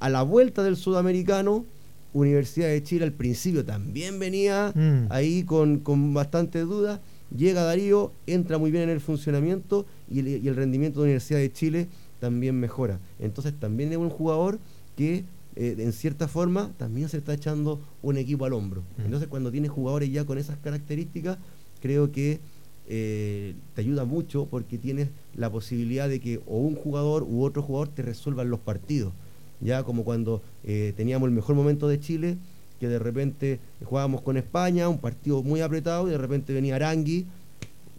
a 0.00 0.10
la 0.10 0.22
vuelta 0.22 0.62
del 0.62 0.76
sudamericano, 0.76 1.64
Universidad 2.12 2.68
de 2.68 2.82
Chile 2.82 3.04
al 3.04 3.12
principio 3.12 3.62
también 3.64 4.18
venía 4.18 4.72
mm. 4.74 5.08
ahí 5.10 5.42
con, 5.42 5.80
con 5.80 6.14
bastante 6.14 6.60
duda 6.60 7.02
Llega 7.34 7.64
Darío, 7.64 8.12
entra 8.26 8.58
muy 8.58 8.70
bien 8.70 8.84
en 8.84 8.90
el 8.90 9.00
funcionamiento 9.00 9.84
y 10.10 10.46
el, 10.46 10.54
rendimiento 10.54 11.00
de 11.00 11.06
Universidad 11.06 11.40
de 11.40 11.52
Chile 11.52 11.88
también 12.20 12.58
mejora. 12.58 13.00
Entonces 13.18 13.52
también 13.58 13.90
es 13.90 13.98
un 13.98 14.10
jugador 14.10 14.60
que 14.96 15.24
eh, 15.56 15.74
en 15.78 15.92
cierta 15.92 16.28
forma 16.28 16.72
también 16.76 17.08
se 17.08 17.16
está 17.16 17.32
echando 17.34 17.80
un 18.02 18.18
equipo 18.18 18.44
al 18.44 18.52
hombro. 18.52 18.82
Mm. 18.98 19.02
Entonces 19.06 19.28
cuando 19.28 19.50
tienes 19.50 19.70
jugadores 19.70 20.10
ya 20.12 20.24
con 20.24 20.38
esas 20.38 20.58
características, 20.58 21.38
creo 21.80 22.12
que 22.12 22.40
eh, 22.88 23.54
te 23.74 23.80
ayuda 23.80 24.04
mucho 24.04 24.46
porque 24.46 24.78
tienes 24.78 25.08
la 25.34 25.50
posibilidad 25.50 26.08
de 26.08 26.20
que 26.20 26.40
o 26.46 26.58
un 26.58 26.76
jugador 26.76 27.24
u 27.24 27.42
otro 27.42 27.62
jugador 27.62 27.88
te 27.88 28.02
resuelvan 28.02 28.50
los 28.50 28.60
partidos. 28.60 29.12
Ya 29.60 29.82
como 29.82 30.04
cuando 30.04 30.42
eh, 30.64 30.92
teníamos 30.96 31.28
el 31.28 31.34
mejor 31.34 31.56
momento 31.56 31.88
de 31.88 31.98
Chile, 31.98 32.36
que 32.78 32.88
de 32.88 32.98
repente 32.98 33.58
jugábamos 33.84 34.20
con 34.20 34.36
España, 34.36 34.88
un 34.88 34.98
partido 34.98 35.42
muy 35.42 35.62
apretado, 35.62 36.06
y 36.06 36.10
de 36.10 36.18
repente 36.18 36.52
venía 36.52 36.76
Arangui, 36.76 37.26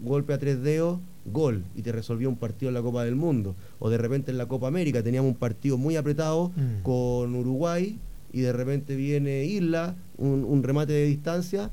golpe 0.02 0.34
a 0.34 0.38
tres 0.38 0.62
dedos, 0.62 1.00
gol, 1.32 1.64
y 1.76 1.82
te 1.82 1.92
resolvió 1.92 2.30
un 2.30 2.38
partido 2.38 2.70
en 2.70 2.76
la 2.76 2.82
Copa 2.82 3.04
del 3.04 3.16
Mundo. 3.16 3.56
O 3.80 3.90
de 3.90 3.98
repente 3.98 4.32
en 4.32 4.38
la 4.38 4.48
Copa 4.48 4.68
América 4.68 5.04
teníamos 5.04 5.30
un 5.32 5.38
partido 5.38 5.78
muy 5.78 5.96
apretado 5.96 6.50
mm. 6.56 6.84
con 6.84 7.36
Uruguay, 7.36 8.00
y 8.34 8.42
de 8.42 8.54
repente 8.54 8.96
viene 8.96 9.46
Isla, 9.46 9.96
un, 10.18 10.64
remate 10.64 10.94
de 10.94 11.06
distancia, 11.06 11.72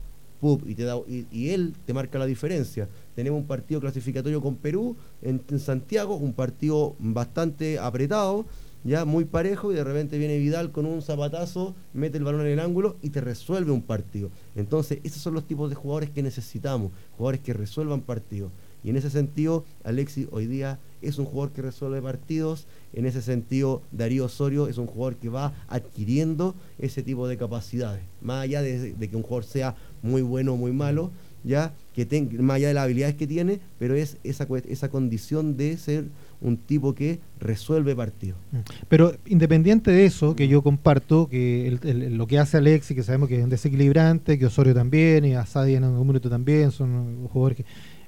y, 0.67 0.75
te 0.75 0.85
da, 0.85 0.97
y, 1.09 1.49
él 1.49 1.75
te 1.87 1.95
marca 1.95 2.19
la 2.19 2.27
diferencia. 2.27 2.89
Tenemos 3.15 3.41
un 3.41 3.47
partido 3.47 3.81
clasificatorio 3.81 4.43
con 4.43 4.57
Perú 4.57 4.97
en 5.23 5.59
Santiago, 5.59 6.17
un 6.17 6.35
partido 6.35 6.97
bastante 6.99 7.79
apretado, 7.79 8.45
ya 8.85 9.07
muy 9.07 9.25
parejo 9.25 9.73
y 9.73 9.75
de 9.75 9.83
repente 9.83 10.19
viene 10.19 10.39
Vidal 10.39 10.71
con 10.71 10.85
un 10.85 11.01
zapatazo, 11.01 11.75
mete 11.95 12.19
el 12.19 12.25
balón 12.25 12.43
en 12.43 12.49
el 12.49 12.61
ángulo 12.61 12.97
y 13.01 13.11
te 13.11 13.23
resuelve 13.23 13.73
un 13.73 13.81
partido. 13.81 14.31
Entonces, 14.55 14.99
esos 15.03 15.23
son 15.23 15.33
los 15.33 15.45
tipos 15.47 15.71
de 15.71 15.75
jugadores 15.75 16.11
que 16.11 16.23
necesitamos, 16.23 16.93
jugadores 17.17 17.41
que 17.41 17.55
resuelvan 17.55 18.03
partidos. 18.03 18.53
Y 18.85 18.91
en 18.91 18.97
ese 18.97 19.09
sentido, 19.09 19.64
Alexis 19.83 20.29
hoy 20.31 20.47
día 20.47 20.79
es 21.00 21.19
un 21.19 21.25
jugador 21.25 21.53
que 21.53 21.62
resuelve 21.62 22.03
partidos. 22.03 22.67
En 22.93 23.07
ese 23.07 23.23
sentido, 23.23 23.83
Darío 23.91 24.26
Osorio 24.26 24.69
es 24.69 24.76
un 24.76 24.87
jugador 24.87 25.17
que 25.17 25.31
va 25.31 25.55
adquiriendo 25.69 26.55
ese 26.79 27.03
tipo 27.03 27.26
de 27.26 27.38
capacidades. 27.38 28.03
Más 28.21 28.45
allá 28.45 28.61
de, 28.62 28.95
que 28.95 29.17
un 29.17 29.23
jugador 29.23 29.45
sea 29.45 29.75
muy 30.03 30.21
bueno 30.21 30.53
o 30.53 30.57
muy 30.57 30.73
malo, 30.73 31.11
ya 31.45 31.73
que 31.95 32.05
tenga 32.05 32.41
más 32.43 32.57
allá 32.57 32.69
de 32.69 32.75
las 32.75 32.85
habilidades 32.85 33.17
que 33.17 33.26
tiene, 33.26 33.61
pero 33.79 33.95
es 33.95 34.19
esa, 34.23 34.47
esa 34.69 34.88
condición 34.91 35.57
de 35.57 35.76
ser 35.79 36.05
un 36.41 36.59
tipo 36.59 36.95
que 36.95 37.21
resuelve 37.41 37.97
partidos. 37.97 38.38
Mm. 38.53 38.59
Pero 38.88 39.14
independiente 39.26 39.91
de 39.91 40.05
eso, 40.05 40.37
que 40.37 40.47
yo 40.47 40.62
comparto, 40.62 41.29
que 41.29 41.79
lo 42.11 42.26
que 42.26 42.38
hace 42.38 42.59
Alexi, 42.59 42.95
que 42.95 43.03
sabemos 43.03 43.29
que 43.29 43.38
es 43.38 43.45
un 43.45 43.50
desequilibrante, 43.50 44.38
que 44.38 44.47
Osorio 44.47 44.75
también, 44.75 45.25
y 45.25 45.35
Asadi 45.35 45.75
en 45.75 45.85
algún 45.85 46.07
momento 46.07 46.29
también, 46.29 46.71
son 46.71 47.29
jugadores 47.29 47.59
que... 47.59 47.64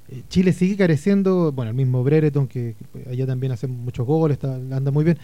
Eh, 0.08 0.22
Chile 0.28 0.52
sigue 0.52 0.76
careciendo, 0.76 1.52
bueno, 1.52 1.70
el 1.70 1.76
mismo 1.76 2.02
Brereton, 2.04 2.46
que, 2.46 2.76
allá 3.10 3.26
también 3.26 3.52
hace 3.52 3.66
muchos 3.66 4.06
goles, 4.06 4.38
anda 4.42 4.90
muy 4.90 5.04
bien. 5.04 5.18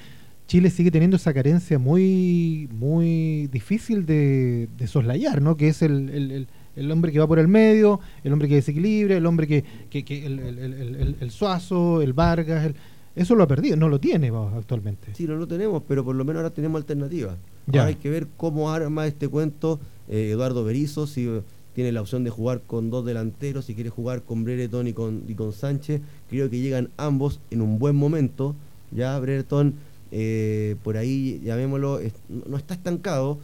Chile 0.47 0.71
sigue 0.71 0.91
teniendo 0.91 1.17
esa 1.17 1.33
carencia 1.33 1.79
muy, 1.79 2.69
muy 2.73 3.47
difícil 3.47 4.05
de, 4.05 4.69
soslayar, 4.87 5.41
¿no? 5.41 5.57
Que 5.57 5.69
es 5.69 5.83
el 5.83 6.47
el 6.77 6.91
hombre 6.91 7.13
que 7.13 7.19
va 7.19 7.27
por 7.27 7.39
el 7.39 7.49
medio, 7.49 8.01
el 8.25 8.33
hombre 8.33 8.49
que 8.49 8.57
desequilibra, 8.57 9.17
el 9.17 9.27
hombre 9.27 9.47
que, 9.47 9.65
que, 9.91 10.05
que 10.05 10.25
el, 10.27 10.39
el, 10.39 11.17
el, 11.21 11.31
Suazo, 11.31 12.01
el 12.01 12.13
Vargas, 12.13 12.73
eso 13.15 13.35
lo 13.35 13.45
ha 13.45 13.47
perdido, 13.47 13.77
no 13.77 13.89
lo 13.89 14.01
tiene 14.01 14.31
actualmente. 14.57 15.15
Sí, 15.15 15.27
no 15.27 15.37
lo 15.37 15.47
tenemos, 15.47 15.83
pero 15.87 16.05
por 16.05 16.17
lo 16.17 16.25
menos 16.25 16.41
ahora 16.41 16.55
tenemos 16.55 16.81
alternativas. 16.81 17.37
Ahora 17.69 17.87
hay 17.87 17.97
que 17.97 18.11
ver 18.11 18.27
cómo 18.37 18.71
arma 18.71 19.07
este 19.07 19.29
cuento 19.29 19.81
eh, 20.09 20.31
Eduardo 20.33 20.65
Berizzo, 20.65 21.07
si 21.07 21.29
tiene 21.75 21.93
la 21.93 22.01
opción 22.01 22.25
de 22.25 22.31
jugar 22.31 22.61
con 22.67 22.91
dos 22.91 23.05
delanteros, 23.05 23.65
si 23.65 23.75
quiere 23.75 23.91
jugar 23.91 24.23
con 24.23 24.45
Brereton 24.45 24.89
y 24.89 24.93
con, 24.93 25.25
y 25.29 25.35
con 25.35 25.53
Sánchez. 25.53 26.01
Creo 26.29 26.51
que 26.51 26.61
llegan 26.61 26.91
ambos 26.97 27.41
en 27.51 27.63
un 27.63 27.79
buen 27.79 27.97
momento. 27.97 28.55
Ya 28.91 29.19
Brereton, 29.19 29.75
eh, 30.11 30.77
por 30.83 30.97
ahí, 30.97 31.41
llamémoslo, 31.45 32.01
no 32.29 32.57
está 32.57 32.75
estancado, 32.75 33.39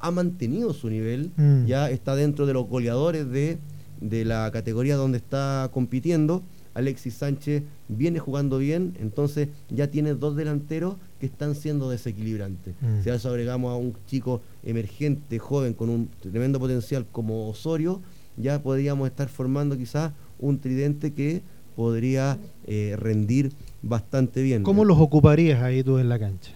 ha 0.00 0.10
mantenido 0.10 0.74
su 0.74 0.90
nivel, 0.90 1.30
mm. 1.36 1.66
ya 1.66 1.88
está 1.90 2.16
dentro 2.16 2.46
de 2.46 2.52
los 2.52 2.68
goleadores 2.68 3.30
de, 3.30 3.58
de 4.00 4.24
la 4.24 4.50
categoría 4.50 4.96
donde 4.96 5.18
está 5.18 5.70
compitiendo. 5.72 6.42
Alexis 6.74 7.14
Sánchez 7.14 7.62
viene 7.88 8.18
jugando 8.18 8.58
bien, 8.58 8.94
entonces 9.00 9.48
ya 9.68 9.88
tiene 9.88 10.14
dos 10.14 10.36
delanteros 10.36 10.96
que 11.20 11.26
están 11.26 11.54
siendo 11.54 11.90
desequilibrantes. 11.90 12.74
Mm. 12.80 13.02
Si 13.02 13.10
a 13.10 13.14
eso 13.14 13.28
agregamos 13.28 13.72
a 13.72 13.76
un 13.76 13.94
chico 14.06 14.40
emergente, 14.62 15.38
joven, 15.38 15.74
con 15.74 15.88
un 15.88 16.08
tremendo 16.20 16.58
potencial 16.58 17.06
como 17.10 17.48
Osorio, 17.48 18.00
ya 18.36 18.62
podríamos 18.62 19.08
estar 19.08 19.28
formando 19.28 19.76
quizás 19.76 20.12
un 20.38 20.58
tridente 20.58 21.12
que 21.12 21.42
podría 21.76 22.38
eh, 22.66 22.96
rendir 22.98 23.52
bastante 23.82 24.42
bien. 24.42 24.62
¿Cómo 24.62 24.84
los 24.84 24.98
ocuparías 24.98 25.62
ahí 25.62 25.82
tú 25.82 25.98
en 25.98 26.08
la 26.08 26.18
cancha? 26.18 26.52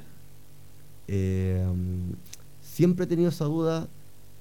Eh, 1.08 1.64
Siempre 2.76 3.06
he 3.06 3.08
tenido 3.08 3.30
esa 3.30 3.46
duda 3.46 3.88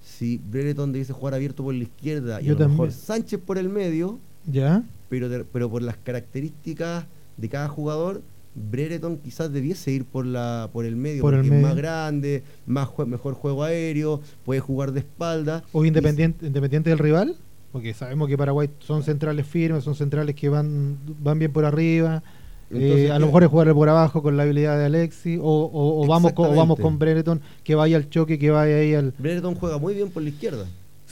si 0.02 0.42
Brereton 0.52 0.92
debiese 0.92 1.14
jugar 1.14 1.36
abierto 1.36 1.64
por 1.64 1.74
la 1.74 1.84
izquierda 1.84 2.42
y 2.42 2.50
a 2.50 2.54
lo 2.54 2.68
mejor 2.68 2.92
Sánchez 2.92 3.40
por 3.40 3.58
el 3.58 3.70
medio. 3.70 4.20
Ya. 4.48 4.84
Pero, 5.10 5.46
pero 5.52 5.70
por 5.70 5.82
las 5.82 5.98
características 5.98 7.06
de 7.38 7.50
cada 7.50 7.68
jugador, 7.68 8.22
Brereton 8.56 9.18
quizás 9.18 9.52
debiese 9.52 9.92
ir 9.92 10.06
por 10.06 10.26
la 10.26 10.70
por 10.72 10.86
el 10.86 10.96
medio, 10.96 11.22
porque 11.22 11.42
es 11.42 11.62
más 11.62 11.76
grande, 11.76 12.44
más 12.66 12.90
mejor 13.06 13.34
juego 13.34 13.64
aéreo, 13.64 14.22
puede 14.46 14.62
jugar 14.62 14.94
de 14.94 15.02
espalda. 15.02 15.64
¿O 15.74 15.84
independiente, 15.86 16.46
independiente 16.46 16.90
del 16.90 17.00
rival? 17.00 17.36
Porque 17.74 17.94
sabemos 17.94 18.30
que 18.30 18.38
Paraguay 18.38 18.70
son 18.80 19.04
centrales 19.04 19.46
firmes, 19.46 19.84
son 19.84 19.96
centrales 19.96 20.34
que 20.36 20.48
van, 20.48 20.98
van 21.22 21.38
bien 21.38 21.52
por 21.52 21.66
arriba. 21.66 22.24
Eh, 22.72 23.12
a 23.12 23.20
lo 23.20 23.28
mejor 23.28 23.44
es 23.44 23.50
jugar 23.50 23.74
por 23.74 23.90
abajo 23.90 24.24
con 24.24 24.38
la 24.38 24.44
habilidad 24.44 24.78
de 24.80 24.86
Alexi 24.86 25.38
o, 25.40 26.06
vamos 26.08 26.34
con, 26.34 26.56
vamos 26.56 26.80
con 26.80 26.98
Brereton 26.98 27.42
que 27.64 27.76
vaya 27.76 27.98
al 27.98 28.10
choque, 28.10 28.40
que 28.40 28.50
vaya 28.50 28.78
ahí 28.78 28.96
al... 28.96 29.14
Brereton 29.18 29.56
juega 29.56 29.78
muy 29.78 29.94
bien 29.94 30.10
por 30.10 30.24
la 30.24 30.30
izquierda. 30.30 30.66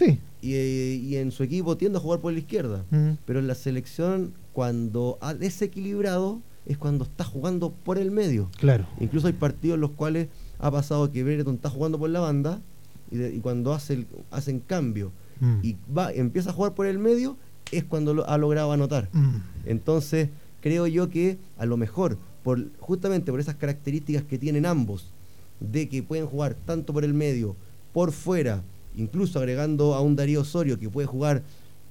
Sí. 0.03 0.19
Y, 0.41 1.15
en 1.15 1.31
su 1.31 1.43
equipo 1.43 1.77
tiende 1.77 1.97
a 1.97 2.01
jugar 2.01 2.19
por 2.19 2.33
la 2.33 2.39
izquierda. 2.39 2.85
Pero 3.25 3.39
en 3.39 3.47
la 3.47 3.55
selección, 3.55 4.33
cuando 4.51 5.17
ha 5.21 5.33
desequilibrado, 5.33 6.41
es 6.65 6.77
cuando 6.77 7.05
está 7.05 7.23
jugando 7.23 7.71
por 7.71 7.97
el 7.97 8.11
medio. 8.11 8.49
Claro. 8.57 8.85
Incluso 8.99 9.27
hay 9.27 9.33
partidos 9.33 9.75
en 9.75 9.81
los 9.81 9.91
cuales 9.91 10.27
ha 10.59 10.71
pasado 10.71 11.11
que 11.11 11.23
Brereton 11.23 11.55
está 11.55 11.69
jugando 11.69 11.99
por 11.99 12.09
la 12.09 12.19
banda 12.19 12.61
y, 13.11 13.39
cuando 13.39 13.73
hace 13.73 13.93
el, 13.93 14.07
hacen 14.31 14.59
cambio 14.59 15.11
mm. 15.39 15.57
y 15.61 15.75
va 15.95 16.11
empieza 16.11 16.49
a 16.49 16.53
jugar 16.53 16.73
por 16.73 16.85
el 16.85 16.99
medio, 16.99 17.37
es 17.71 17.83
cuando 17.83 18.25
ha 18.27 18.37
logrado 18.37 18.71
anotar. 18.71 19.09
Mm. 19.11 19.41
Entonces 19.65 20.29
creo 20.61 20.87
yo 20.87 21.09
que 21.09 21.37
a 21.57 21.65
lo 21.65 21.77
mejor, 21.77 22.17
por, 22.43 22.71
justamente 22.79 23.31
por 23.31 23.39
esas 23.39 23.55
características 23.55 24.23
que 24.23 24.37
tienen 24.37 24.65
ambos, 24.65 25.11
de 25.59 25.89
que 25.89 26.03
pueden 26.03 26.25
jugar 26.25 26.55
tanto 26.65 26.93
por 26.93 27.03
el 27.03 27.13
medio, 27.13 27.55
por 27.91 28.11
fuera, 28.11 28.63
incluso 28.95 29.39
agregando 29.39 29.93
a 29.93 30.01
un 30.01 30.15
Darío 30.15 30.41
Osorio 30.41 30.79
que 30.79 30.89
puede 30.89 31.07
jugar 31.07 31.43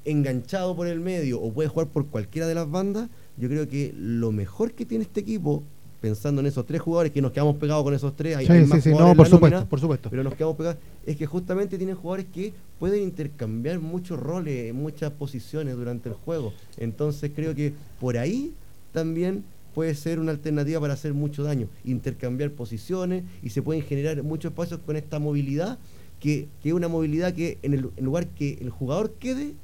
enganchado 0.04 0.74
por 0.74 0.86
el 0.86 1.00
medio 1.00 1.40
o 1.40 1.52
puede 1.52 1.68
jugar 1.68 1.88
por 1.88 2.06
cualquiera 2.06 2.46
de 2.46 2.54
las 2.54 2.70
bandas, 2.70 3.08
yo 3.36 3.48
creo 3.48 3.68
que 3.68 3.94
lo 3.96 4.32
mejor 4.32 4.72
que 4.72 4.84
tiene 4.84 5.04
este 5.04 5.20
equipo, 5.20 5.62
pensando 6.00 6.40
en 6.40 6.48
esos 6.48 6.66
tres 6.66 6.80
jugadores, 6.80 7.12
que 7.12 7.22
nos 7.22 7.30
quedamos 7.32 7.56
pegados 7.56 7.84
con 7.84 7.94
esos 7.94 8.16
tres, 8.16 8.36
hay, 8.36 8.46
más 8.66 8.84
no, 8.86 9.14
por 9.14 9.28
supuesto, 9.28 9.66
por 9.66 9.80
supuesto. 9.80 10.10
Pero 10.10 10.24
nos 10.24 10.34
quedamos 10.34 10.56
pegados, 10.56 10.78
es 11.06 11.16
que 11.16 11.26
justamente 11.26 11.76
tienen 11.78 11.94
jugadores 11.94 12.26
que 12.32 12.52
pueden 12.78 13.02
intercambiar 13.02 13.78
muchos 13.78 14.18
roles, 14.18 14.74
muchas 14.74 15.12
posiciones 15.12 15.76
durante 15.76 16.08
el 16.08 16.16
juego. 16.16 16.52
Entonces 16.76 17.30
creo 17.34 17.54
que 17.54 17.72
por 18.00 18.18
ahí 18.18 18.52
también 18.92 19.44
puede 19.74 19.94
ser 19.94 20.18
una 20.18 20.32
alternativa 20.32 20.80
para 20.80 20.94
hacer 20.94 21.14
mucho 21.14 21.42
daño, 21.42 21.68
intercambiar 21.84 22.50
posiciones 22.50 23.24
y 23.42 23.50
se 23.50 23.62
pueden 23.62 23.82
generar 23.82 24.22
muchos 24.22 24.50
espacios 24.50 24.80
con 24.84 24.96
esta 24.96 25.18
movilidad, 25.18 25.78
que, 26.22 26.48
es 26.62 26.72
una 26.72 26.86
movilidad 26.86 27.34
que 27.34 27.58
en 27.62 27.74
el 27.74 27.90
lugar 28.00 28.28
que 28.28 28.58
el 28.60 28.70
jugador 28.70 29.14
quede, 29.18 29.54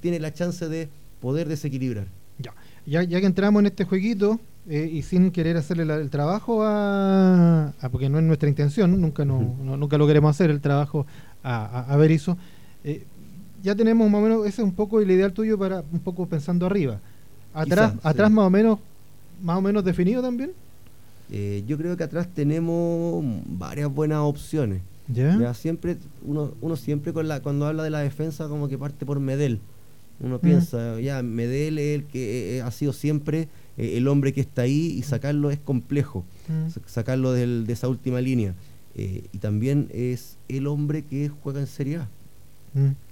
tiene 0.00 0.20
la 0.20 0.32
chance 0.32 0.68
de 0.68 0.88
poder 1.20 1.48
desequilibrar. 1.48 2.06
Ya, 2.86 3.02
ya, 3.02 3.20
que 3.20 3.26
entramos 3.26 3.60
en 3.60 3.66
este 3.66 3.84
jueguito 3.84 4.38
eh, 4.68 4.88
y 4.92 5.02
sin 5.02 5.32
querer 5.32 5.56
hacerle 5.56 5.92
el 5.92 6.10
trabajo 6.10 6.62
a, 6.62 7.72
porque 7.90 8.08
no 8.08 8.18
es 8.18 8.24
nuestra 8.24 8.48
intención, 8.48 9.00
nunca, 9.00 9.24
no, 9.24 9.56
nunca 9.76 9.98
lo 9.98 10.06
queremos 10.06 10.30
hacer, 10.30 10.50
el 10.50 10.60
trabajo 10.60 11.04
a, 11.42 11.92
a, 11.92 11.96
Berizzo, 11.96 12.36
eh, 12.84 13.04
ya 13.62 13.74
tenemos 13.74 14.08
más 14.08 14.20
o 14.20 14.22
menos, 14.22 14.46
ese 14.46 14.62
es 14.62 14.68
un 14.68 14.74
poco 14.74 15.00
el 15.00 15.10
ideal 15.10 15.32
tuyo 15.32 15.58
para 15.58 15.82
un 15.90 16.00
poco 16.00 16.26
pensando 16.26 16.66
arriba 16.66 17.00
Atrás, 17.54 17.94
atrás 18.02 18.30
más 18.30 18.46
o 18.46 18.50
menos, 18.50 18.78
más 19.42 19.58
o 19.58 19.62
menos 19.62 19.84
definido 19.84 20.20
también. 20.20 20.52
Eh, 21.30 21.64
yo 21.66 21.78
creo 21.78 21.96
que 21.96 22.04
atrás 22.04 22.28
tenemos 22.34 23.24
varias 23.46 23.92
buenas 23.92 24.18
opciones. 24.18 24.82
¿Ya? 25.08 25.52
siempre 25.54 25.96
uno, 26.24 26.54
uno 26.60 26.76
siempre 26.76 27.12
con 27.12 27.28
la 27.28 27.40
cuando 27.40 27.66
habla 27.66 27.82
de 27.82 27.90
la 27.90 28.00
defensa 28.00 28.48
como 28.48 28.68
que 28.68 28.78
parte 28.78 29.04
por 29.04 29.20
Medel. 29.20 29.60
Uno 30.20 30.38
piensa, 30.38 31.00
ya 31.00 31.22
Medel 31.22 31.78
es 31.78 31.96
el 31.96 32.04
que 32.04 32.56
eh, 32.56 32.62
ha 32.62 32.70
sido 32.70 32.92
siempre 32.92 33.48
eh, 33.76 33.96
el 33.96 34.06
hombre 34.06 34.32
que 34.32 34.40
está 34.40 34.62
ahí 34.62 34.94
y 34.96 35.02
sacarlo 35.02 35.50
es 35.50 35.58
complejo. 35.58 36.24
Sacarlo 36.86 37.32
de 37.32 37.64
esa 37.68 37.88
última 37.88 38.20
línea. 38.20 38.54
y 38.94 39.38
también 39.38 39.88
es 39.92 40.38
el 40.48 40.66
hombre 40.68 41.02
que 41.02 41.28
juega 41.28 41.60
en 41.60 41.66
Serie 41.66 41.98
A. 41.98 42.08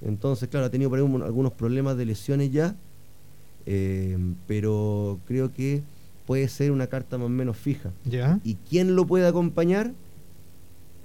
Entonces, 0.01 0.49
claro, 0.49 0.67
ha 0.67 0.71
tenido 0.71 0.91
por 0.91 0.99
ahí 0.99 1.05
algunos 1.05 1.53
problemas 1.53 1.97
de 1.97 2.07
lesiones 2.07 2.51
ya 2.53 2.75
eh, 3.67 4.19
pero 4.47 5.21
creo 5.27 5.53
que 5.53 5.83
puede 6.27 6.49
ser 6.49 6.73
una 6.73 6.87
carta 6.87 7.19
más 7.19 7.27
o 7.27 7.31
menos 7.31 7.57
fija. 7.57 7.91
¿Y 8.45 8.55
quién 8.69 8.97
lo 8.97 9.07
puede 9.07 9.27
acompañar? 9.27 9.93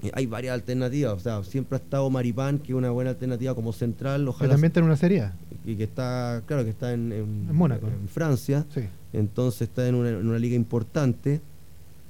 Eh, 0.03 0.11
hay 0.13 0.25
varias 0.25 0.53
alternativas, 0.53 1.13
o 1.13 1.19
sea, 1.19 1.43
siempre 1.43 1.77
ha 1.77 1.81
estado 1.81 2.09
Maripán, 2.09 2.59
que 2.59 2.71
es 2.71 2.77
una 2.77 2.91
buena 2.91 3.11
alternativa 3.11 3.55
como 3.55 3.73
central. 3.73 4.27
Ojalá 4.27 4.51
también 4.51 4.69
está 4.69 4.79
en 4.79 4.85
una 4.85 4.97
serie. 4.97 5.31
Y 5.65 5.75
que 5.75 5.83
está, 5.83 6.43
claro, 6.45 6.63
que 6.63 6.69
está 6.69 6.93
en, 6.93 7.11
en, 7.11 8.07
Francia. 8.07 8.65
Entonces 9.11 9.63
está 9.63 9.87
en 9.87 9.95
una, 9.95 10.39
liga 10.39 10.55
importante, 10.55 11.41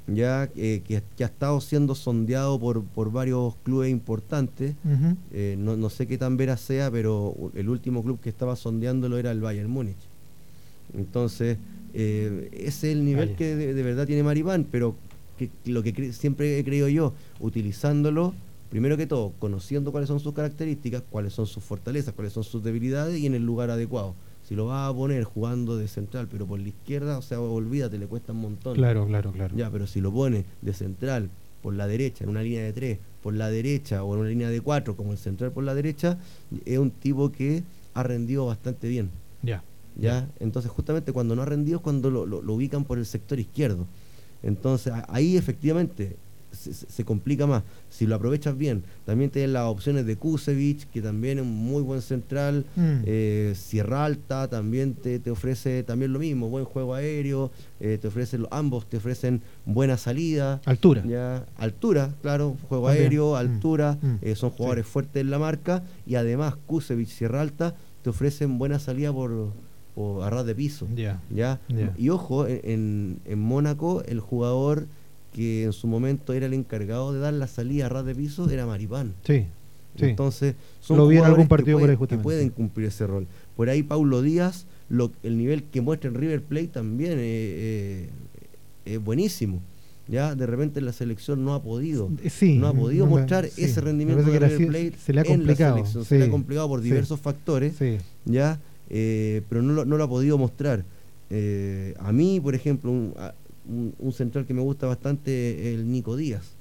ya 0.07 0.49
eh, 0.55 0.81
que, 0.85 1.23
ha 1.23 1.27
estado 1.27 1.61
siendo 1.61 1.95
sondeado 1.95 2.59
por, 2.59 2.83
por 2.83 3.11
varios 3.11 3.55
clubes 3.63 3.89
importantes. 3.89 4.75
no, 5.57 5.77
no, 5.77 5.89
sé 5.89 6.07
qué 6.07 6.17
tan 6.17 6.37
veraz 6.37 6.61
sea, 6.61 6.91
pero 6.91 7.35
el 7.55 7.69
último 7.69 8.03
club 8.03 8.19
que 8.19 8.29
estaba 8.29 8.55
sondeándolo 8.55 9.17
era 9.17 9.31
el 9.31 9.41
Bayern 9.41 9.69
Múnich. 9.69 9.97
Entonces, 10.95 11.57
eh, 11.93 12.49
ese 12.53 12.91
es 12.91 12.97
el 12.97 13.05
nivel 13.05 13.35
que 13.35 13.55
de, 13.55 13.83
verdad 13.83 14.05
tiene 14.05 14.23
Maripán, 14.23 14.65
pero 14.69 14.95
que, 15.37 15.49
lo 15.65 15.83
que 15.83 16.13
siempre 16.13 16.59
he 16.59 16.63
creído 16.63 16.87
yo, 16.89 17.13
utilizándolo, 17.39 18.33
primero 18.69 18.97
que 18.97 19.07
todo, 19.07 19.33
conociendo 19.39 19.91
cuáles 19.91 20.07
son 20.07 20.19
sus 20.19 20.33
características, 20.33 21.03
cuáles 21.09 21.33
son 21.33 21.47
sus 21.47 21.63
fortalezas, 21.63 22.13
cuáles 22.13 22.33
son 22.33 22.43
sus 22.43 22.63
debilidades 22.63 23.19
y 23.19 23.25
en 23.25 23.35
el 23.35 23.45
lugar 23.45 23.69
adecuado. 23.69 24.15
Si 24.47 24.55
lo 24.55 24.67
vas 24.67 24.89
a 24.89 24.93
poner 24.93 25.23
jugando 25.23 25.77
de 25.77 25.87
central, 25.87 26.27
pero 26.31 26.45
por 26.45 26.59
la 26.59 26.69
izquierda, 26.69 27.17
o 27.17 27.21
sea, 27.21 27.39
olvídate, 27.39 27.97
le 27.97 28.07
cuesta 28.07 28.31
un 28.31 28.41
montón. 28.41 28.75
Claro, 28.75 29.05
claro, 29.05 29.31
claro. 29.31 29.55
Ya, 29.55 29.69
pero 29.69 29.87
si 29.87 29.99
lo 29.99 30.11
pones 30.11 30.45
de 30.61 30.73
central, 30.73 31.29
por 31.61 31.73
la 31.73 31.87
derecha, 31.87 32.23
en 32.23 32.29
una 32.29 32.43
línea 32.43 32.63
de 32.63 32.71
tres, 32.71 32.99
por 33.21 33.33
la 33.33 33.49
derecha 33.49 34.03
o 34.03 34.13
en 34.13 34.21
una 34.21 34.29
línea 34.29 34.49
de 34.49 34.61
cuatro, 34.61 34.95
como 34.95 35.11
el 35.11 35.17
central 35.17 35.51
por 35.51 35.65
la 35.65 35.75
derecha, 35.75 36.17
es 36.65 36.77
un 36.77 36.91
tipo 36.91 37.31
que 37.31 37.63
ha 37.93 38.03
rendido 38.03 38.45
bastante 38.45 38.87
bien. 38.87 39.09
Ya. 39.41 39.63
¿ya? 39.99 40.27
Entonces, 40.39 40.71
justamente 40.71 41.11
cuando 41.11 41.35
no 41.35 41.41
ha 41.41 41.45
rendido 41.45 41.77
es 41.77 41.83
cuando 41.83 42.09
lo, 42.09 42.53
ubican 42.53 42.85
por 42.85 42.99
el 42.99 43.05
sector 43.05 43.39
izquierdo. 43.39 43.85
Entonces, 44.43 44.93
ahí 45.07 45.37
efectivamente 45.37 46.17
se, 46.51 47.05
complica 47.05 47.45
más. 47.47 47.63
Si 47.89 48.05
lo 48.05 48.15
aprovechas 48.15 48.57
bien, 48.57 48.83
también 49.05 49.29
tienes 49.29 49.51
las 49.51 49.65
opciones 49.65 50.05
de 50.05 50.15
Kusevich, 50.15 50.87
que 50.89 51.01
también 51.01 51.37
es 51.37 51.43
un 51.43 51.53
muy 51.53 51.81
buen 51.81 52.01
central. 52.01 52.65
Mm. 52.75 53.01
Eh, 53.05 53.53
Sierra 53.55 54.05
Alta 54.05 54.47
también 54.47 54.93
te, 54.93 55.21
ofrece 55.29 55.83
también 55.83 56.13
lo 56.13 56.19
mismo, 56.19 56.49
buen 56.49 56.65
juego 56.65 56.93
aéreo, 56.93 57.51
eh, 57.79 57.97
te 58.01 58.07
ofrecen 58.07 58.45
ambos, 58.51 58.87
te 58.87 58.97
ofrecen 58.97 59.41
buena 59.65 59.97
salida. 59.97 60.61
Altura. 60.65 61.03
Ya, 61.05 61.45
altura, 61.57 62.13
claro, 62.21 62.57
juego 62.67 62.87
aéreo, 62.87 63.33
mm. 63.33 63.35
altura, 63.35 63.97
mm. 64.01 64.15
Eh, 64.21 64.35
son 64.35 64.49
jugadores 64.51 64.85
fuertes 64.85 65.21
en 65.21 65.29
la 65.29 65.39
marca 65.39 65.83
y 66.05 66.15
además 66.15 66.55
Kusevich, 66.65 67.09
Sierra 67.09 67.41
Alta 67.41 67.75
te 68.01 68.09
ofrecen 68.09 68.57
buena 68.57 68.79
salida 68.79 69.11
por, 69.11 69.51
por 69.97 70.23
a 70.23 70.29
ras 70.29 70.45
de 70.45 70.53
piso. 70.53 70.87
¿ya? 70.95 71.59
Y 71.97 72.09
ojo, 72.09 72.45
en, 72.45 73.19
en 73.25 73.39
Mónaco 73.39 74.03
el 74.05 74.19
jugador 74.19 74.85
que 75.33 75.63
en 75.63 75.73
su 75.73 75.87
momento 75.87 76.33
era 76.33 76.45
el 76.45 76.53
encargado 76.53 77.13
de 77.13 77.19
dar 77.19 77.33
la 77.33 77.47
salida 77.47 77.87
a 77.87 77.89
ras 77.89 78.05
de 78.05 78.13
piso 78.13 78.47
era 78.49 78.67
Maripán. 78.67 79.13
Sí. 79.25 79.47
Entonces, 79.99 80.53
son 80.79 80.97
Lo 80.97 81.25
algún 81.25 81.47
partido 81.47 81.79
que, 81.79 82.17
pueden, 82.17 82.49
cumplir 82.49 82.87
ese 82.87 83.07
rol. 83.07 83.25
Por 83.55 83.69
ahí 83.69 83.81
Paulo 83.81 84.21
Díaz, 84.21 84.67
lo, 84.89 85.11
el 85.23 85.39
nivel 85.39 85.63
que 85.63 85.81
muestra 85.81 86.09
en 86.09 86.15
River 86.15 86.43
Plate 86.43 86.67
también 86.67 87.13
eh, 87.13 87.17
eh, 87.17 88.09
es 88.85 89.03
buenísimo. 89.03 89.59
Ya 90.07 90.35
de 90.35 90.45
repente 90.45 90.79
la 90.81 90.93
selección 90.93 91.43
no 91.43 91.55
ha 91.55 91.63
podido, 91.63 92.11
sí, 92.29 92.59
no 92.59 92.67
ha 92.67 92.73
podido 92.73 93.07
mostrar 93.07 93.45
ese 93.45 93.81
rendimiento 93.81 94.29
de 94.29 94.39
River 94.39 94.67
Plate 94.67 94.93
se 95.03 95.13
le 95.13 95.21
ha 95.21 95.25
complicado, 95.25 95.83
se 95.85 96.19
le 96.19 96.25
ha 96.25 96.29
complicado 96.29 96.67
por 96.69 96.81
diversos 96.81 97.19
factores, 97.19 97.73
ya, 98.23 98.59
eh, 98.89 99.41
pero 99.49 99.61
no 99.61 99.73
lo, 99.73 99.85
no 99.85 99.97
lo 99.97 100.03
ha 100.03 100.09
podido 100.09 100.37
mostrar. 100.37 100.83
a 101.99 102.11
mí, 102.11 102.39
por 102.39 102.55
ejemplo, 102.55 102.91
un, 102.91 103.13
un, 103.99 104.13
central 104.13 104.45
que 104.45 104.53
me 104.53 104.61
gusta 104.61 104.87
bastante 104.87 105.73
el 105.73 105.91
Nico 105.91 106.15
Díaz. 106.15 106.57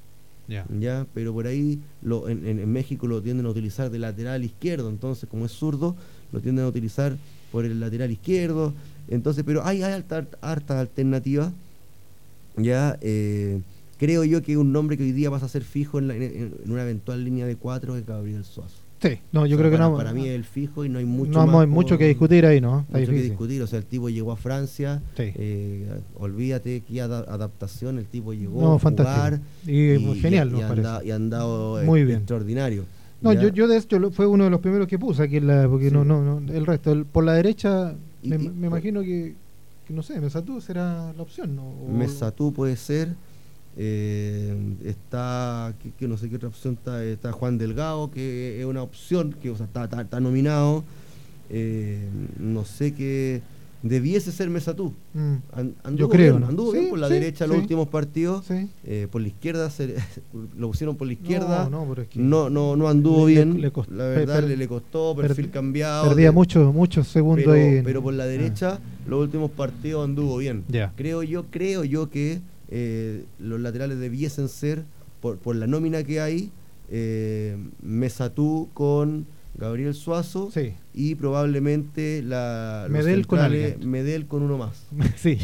ya 0.79 1.07
Pero 1.15 1.33
por 1.33 1.47
ahí 1.47 1.81
lo, 2.03 2.29
en, 2.29 2.71
México 2.71 3.07
lo 3.07 3.23
tienden 3.23 3.47
a 3.47 3.51
utilizar 3.51 3.91
de 3.91 3.99
lateral 3.99 4.45
izquierdo, 4.45 4.89
entonces 4.89 5.29
como 5.29 5.47
es 5.47 5.53
zurdo, 5.53 5.97
lo 6.33 6.41
tienden 6.41 6.65
a 6.65 6.69
utilizar 6.69 7.17
por 7.53 7.65
el 7.65 7.81
lateral 7.81 8.11
izquierdo. 8.11 8.73
Entonces, 9.09 9.45
pero 9.45 9.65
hay, 9.65 9.83
hay 9.83 9.93
harta, 9.93 10.27
harta 10.41 10.81
alternativas. 10.81 11.53
Ya, 12.57 12.99
eh, 13.03 13.61
creo 13.99 14.25
yo 14.25 14.43
que 14.43 14.57
un 14.57 14.73
nombre 14.73 14.97
que 14.97 15.05
hoy 15.05 15.13
día 15.13 15.31
pasa 15.31 15.47
a 15.47 15.49
ser 15.49 15.63
fijo 15.63 15.99
en, 15.99 16.11
en 16.11 16.53
una 16.67 16.83
eventual 16.83 17.25
línea 17.25 17.47
de 17.47 17.57
cuatro 17.57 17.97
es 17.97 18.07
Gabriel 18.07 18.45
Suazo. 18.45 18.86
Sí, 19.01 19.19
no, 19.31 19.45
yo 19.45 19.59
creo 19.59 19.71
que 19.71 19.79
no. 19.79 19.95
Para 19.97 20.13
mí 20.13 20.27
es 20.27 20.35
el 20.35 20.45
fijo 20.45 20.85
y 20.85 20.89
no 20.89 20.99
hay 20.99 21.05
mucho 21.05 21.47
No 21.47 21.61
hay 21.61 21.67
mucho 21.67 21.99
que 21.99 22.07
discutir 22.07 22.47
ahí, 22.47 22.61
¿no? 22.61 22.81
Está 22.81 22.99
mucho 22.99 23.13
que 23.13 23.23
discutir. 23.23 23.63
O 23.63 23.67
sea, 23.67 23.79
el 23.79 23.85
tipo 23.85 24.09
llegó 24.09 24.33
a 24.33 24.37
Francia. 24.37 25.03
Eh, 25.19 25.87
olvídate 26.19 26.81
que 26.81 27.01
adaptación. 27.01 27.99
El 27.99 28.07
tipo 28.07 28.33
llegó 28.33 28.75
a 28.75 28.79
jugar. 28.79 29.41
Y, 29.67 29.99
genial, 30.21 30.53
y, 30.55 31.09
y, 31.09 31.11
andado 31.11 31.83
Muy 31.85 32.05
bien. 32.05 32.19
extraordinario. 32.19 32.85
No, 33.21 33.33
yo, 33.33 33.49
yo 33.49 33.67
de 33.67 33.79
hecho 33.79 34.11
fue 34.11 34.27
uno 34.27 34.45
de 34.45 34.51
los 34.51 34.61
primeros 34.61 34.87
que 34.87 34.99
puse 34.99 35.23
aquí, 35.23 35.41
la, 35.41 35.69
porque 35.69 35.91
no, 35.91 36.05
no, 36.05 36.23
no, 36.23 36.53
el 36.53 36.67
resto. 36.67 37.05
por 37.11 37.25
la 37.25 37.33
derecha, 37.33 37.95
me, 38.23 38.37
imagino 38.37 39.01
que, 39.01 39.35
que, 39.87 39.95
no 39.95 40.03
sé, 40.03 40.21
Mesatú 40.21 40.61
será 40.61 41.13
la 41.15 41.23
opción, 41.23 41.57
¿no? 41.57 41.73
Mesatú 41.89 42.53
puede 42.53 42.77
ser. 42.77 43.15
Eh, 43.79 44.57
está, 44.85 45.75
que, 45.99 46.09
no 46.09 46.17
sé 46.17 46.31
qué 46.31 46.37
otra 46.37 46.49
opción 46.49 46.75
está, 46.75 47.05
está 47.05 47.33
Juan 47.33 47.59
Delgado, 47.59 48.11
que 48.11 48.61
es 48.61 48.67
una 48.67 48.83
opción, 48.83 49.35
que 49.41 49.51
está, 49.51 49.85
está, 49.85 50.21
nominado. 50.21 50.85
Eh, 51.51 52.09
no 52.39 52.65
sé 52.65 52.95
qué 52.95 53.43
debiese 53.83 54.33
ser 54.33 54.49
Mesatú. 54.51 54.93
Mm. 55.15 55.95
Yo 55.95 56.09
creo. 56.09 56.37
Anduvo 56.37 56.73
bien 56.73 56.89
por 56.89 56.99
la 56.99 57.09
derecha 57.09 57.47
los 57.47 57.59
últimos 57.59 57.89
partidos. 57.89 58.47
Eh, 58.51 59.09
por 59.11 59.21
la 59.21 59.29
izquierda 59.29 59.71
lo 60.59 60.69
pusieron 60.69 60.97
por 60.97 61.07
la 61.07 61.13
izquierda. 61.13 61.69
No, 62.15 62.51
no, 62.51 62.77
no, 62.77 62.89
anduvo 62.89 63.27
bien. 63.27 63.61
la 63.61 64.05
verdad 64.05 64.45
le, 64.45 64.69
costó, 64.69 65.15
perfil 65.15 65.51
cambiado. 65.51 66.09
Perdía 66.09 66.33
muchos 66.33 66.73
muchos 66.75 67.09
segundos 67.09 67.45
pero, 67.45 67.53
ahí. 67.53 67.83
Pero 67.85 68.03
por 68.03 68.15
la 68.15 68.27
derecha, 68.27 68.81
los 69.07 69.21
últimos 69.21 69.51
partidos 69.51 70.05
anduvo 70.05 70.39
bien. 70.39 70.65
Creo 70.97 71.23
yo, 71.23 71.45
creo 71.51 71.85
yo 71.85 72.11
que 72.11 72.41
eh, 72.69 73.25
los 73.39 73.61
laterales 73.61 73.99
debiesen 73.99 74.49
ser, 74.49 74.85
por, 75.21 75.39
por, 75.39 75.57
la 75.57 75.67
nómina 75.67 76.03
que 76.03 76.21
hay, 76.21 76.51
eh, 76.89 77.57
Mesatú 77.83 78.69
con 78.75 79.27
Gabriel 79.59 79.95
Suazo 79.95 80.51
y 80.93 81.15
probablemente 81.15 82.23
la 82.23 82.87
Medel 82.91 83.27
con, 83.27 83.41
Medel 83.85 84.27
con 84.27 84.43
uno 84.43 84.59
más. 84.59 84.87
sí, 85.17 85.39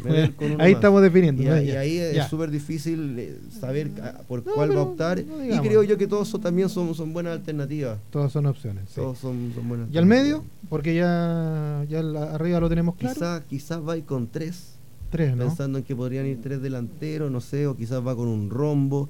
ahí 0.58 0.72
estamos 0.72 1.02
definiendo. 1.02 1.42
Y, 1.42 1.48
ahí 1.48 1.96
es 1.98 2.26
súper 2.26 2.50
difícil 2.50 3.18
eh, 3.18 3.38
saber 3.58 3.90
por 4.28 4.44
cuál 4.44 4.76
va 4.76 4.80
a 4.80 4.84
optar. 4.84 5.18
y 5.18 5.58
creo 5.60 5.82
yo 5.82 5.96
que 5.96 6.06
todos 6.06 6.30
también 6.40 6.68
son, 6.68 6.94
son 6.94 7.12
buenas 7.12 7.32
alternativas. 7.32 7.98
Todas 8.10 8.32
son 8.32 8.46
opciones. 8.46 8.90
Todos 8.94 9.18
son, 9.18 9.52
buenas 9.66 9.88
¿Y 9.90 9.98
al 9.98 10.06
medio? 10.06 10.44
Porque 10.68 10.94
ya, 10.94 11.84
ya 11.88 12.00
arriba 12.34 12.60
lo 12.60 12.68
tenemos 12.68 12.96
claro. 12.96 13.14
Quizás 13.14 13.42
quizás 13.48 13.80
va 13.80 13.98
con 14.00 14.28
tres 14.28 14.71
¿no? 15.12 15.46
Pensando 15.46 15.78
en 15.78 15.84
que 15.84 15.94
podrían 15.94 16.26
ir 16.26 16.40
tres 16.40 16.62
delanteros, 16.62 17.30
no 17.30 17.40
sé, 17.40 17.66
o 17.66 17.76
quizás 17.76 18.04
va 18.06 18.16
con 18.16 18.28
un 18.28 18.50
rombo. 18.50 19.08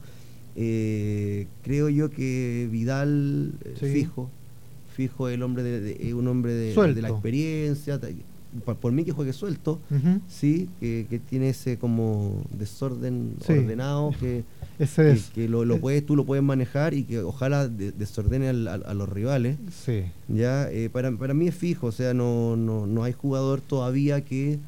Eh, 0.54 1.46
creo 1.62 1.88
yo 1.88 2.10
que 2.10 2.68
Vidal 2.70 3.54
eh, 3.64 3.74
fijo, 3.76 4.28
fijo 4.94 5.28
el 5.28 5.42
hombre 5.42 5.62
de, 5.62 6.14
un 6.14 6.28
hombre 6.28 6.52
de, 6.52 6.74
la 7.00 7.08
experiencia, 7.08 7.98
por, 8.80 8.92
mí 8.92 9.04
que 9.04 9.12
juegue 9.12 9.32
suelto, 9.32 9.80
sí, 10.28 10.68
que, 10.78 11.20
tiene 11.30 11.50
ese 11.50 11.78
como 11.78 12.42
desorden 12.50 13.36
ordenado 13.48 14.12
que, 14.20 14.44
que, 15.34 15.48
lo, 15.48 15.64
lo 15.64 15.78
puedes, 15.80 16.04
tú 16.04 16.16
lo 16.16 16.26
puedes 16.26 16.44
manejar 16.44 16.92
y 16.92 17.04
que 17.04 17.20
ojalá 17.20 17.66
desordene 17.68 18.48
a, 18.48 18.94
los 18.94 19.08
rivales. 19.08 19.56
Sí. 19.70 20.02
Ya, 20.28 20.70
eh, 20.70 20.90
para, 20.92 21.10
para 21.12 21.32
mí 21.32 21.48
es 21.48 21.54
fijo, 21.54 21.86
o 21.86 21.92
sea, 21.92 22.12
no, 22.12 22.56
no, 22.56 22.86
no 22.86 23.04
hay 23.04 23.14
jugador 23.14 23.62
todavía 23.62 24.22
que 24.22 24.58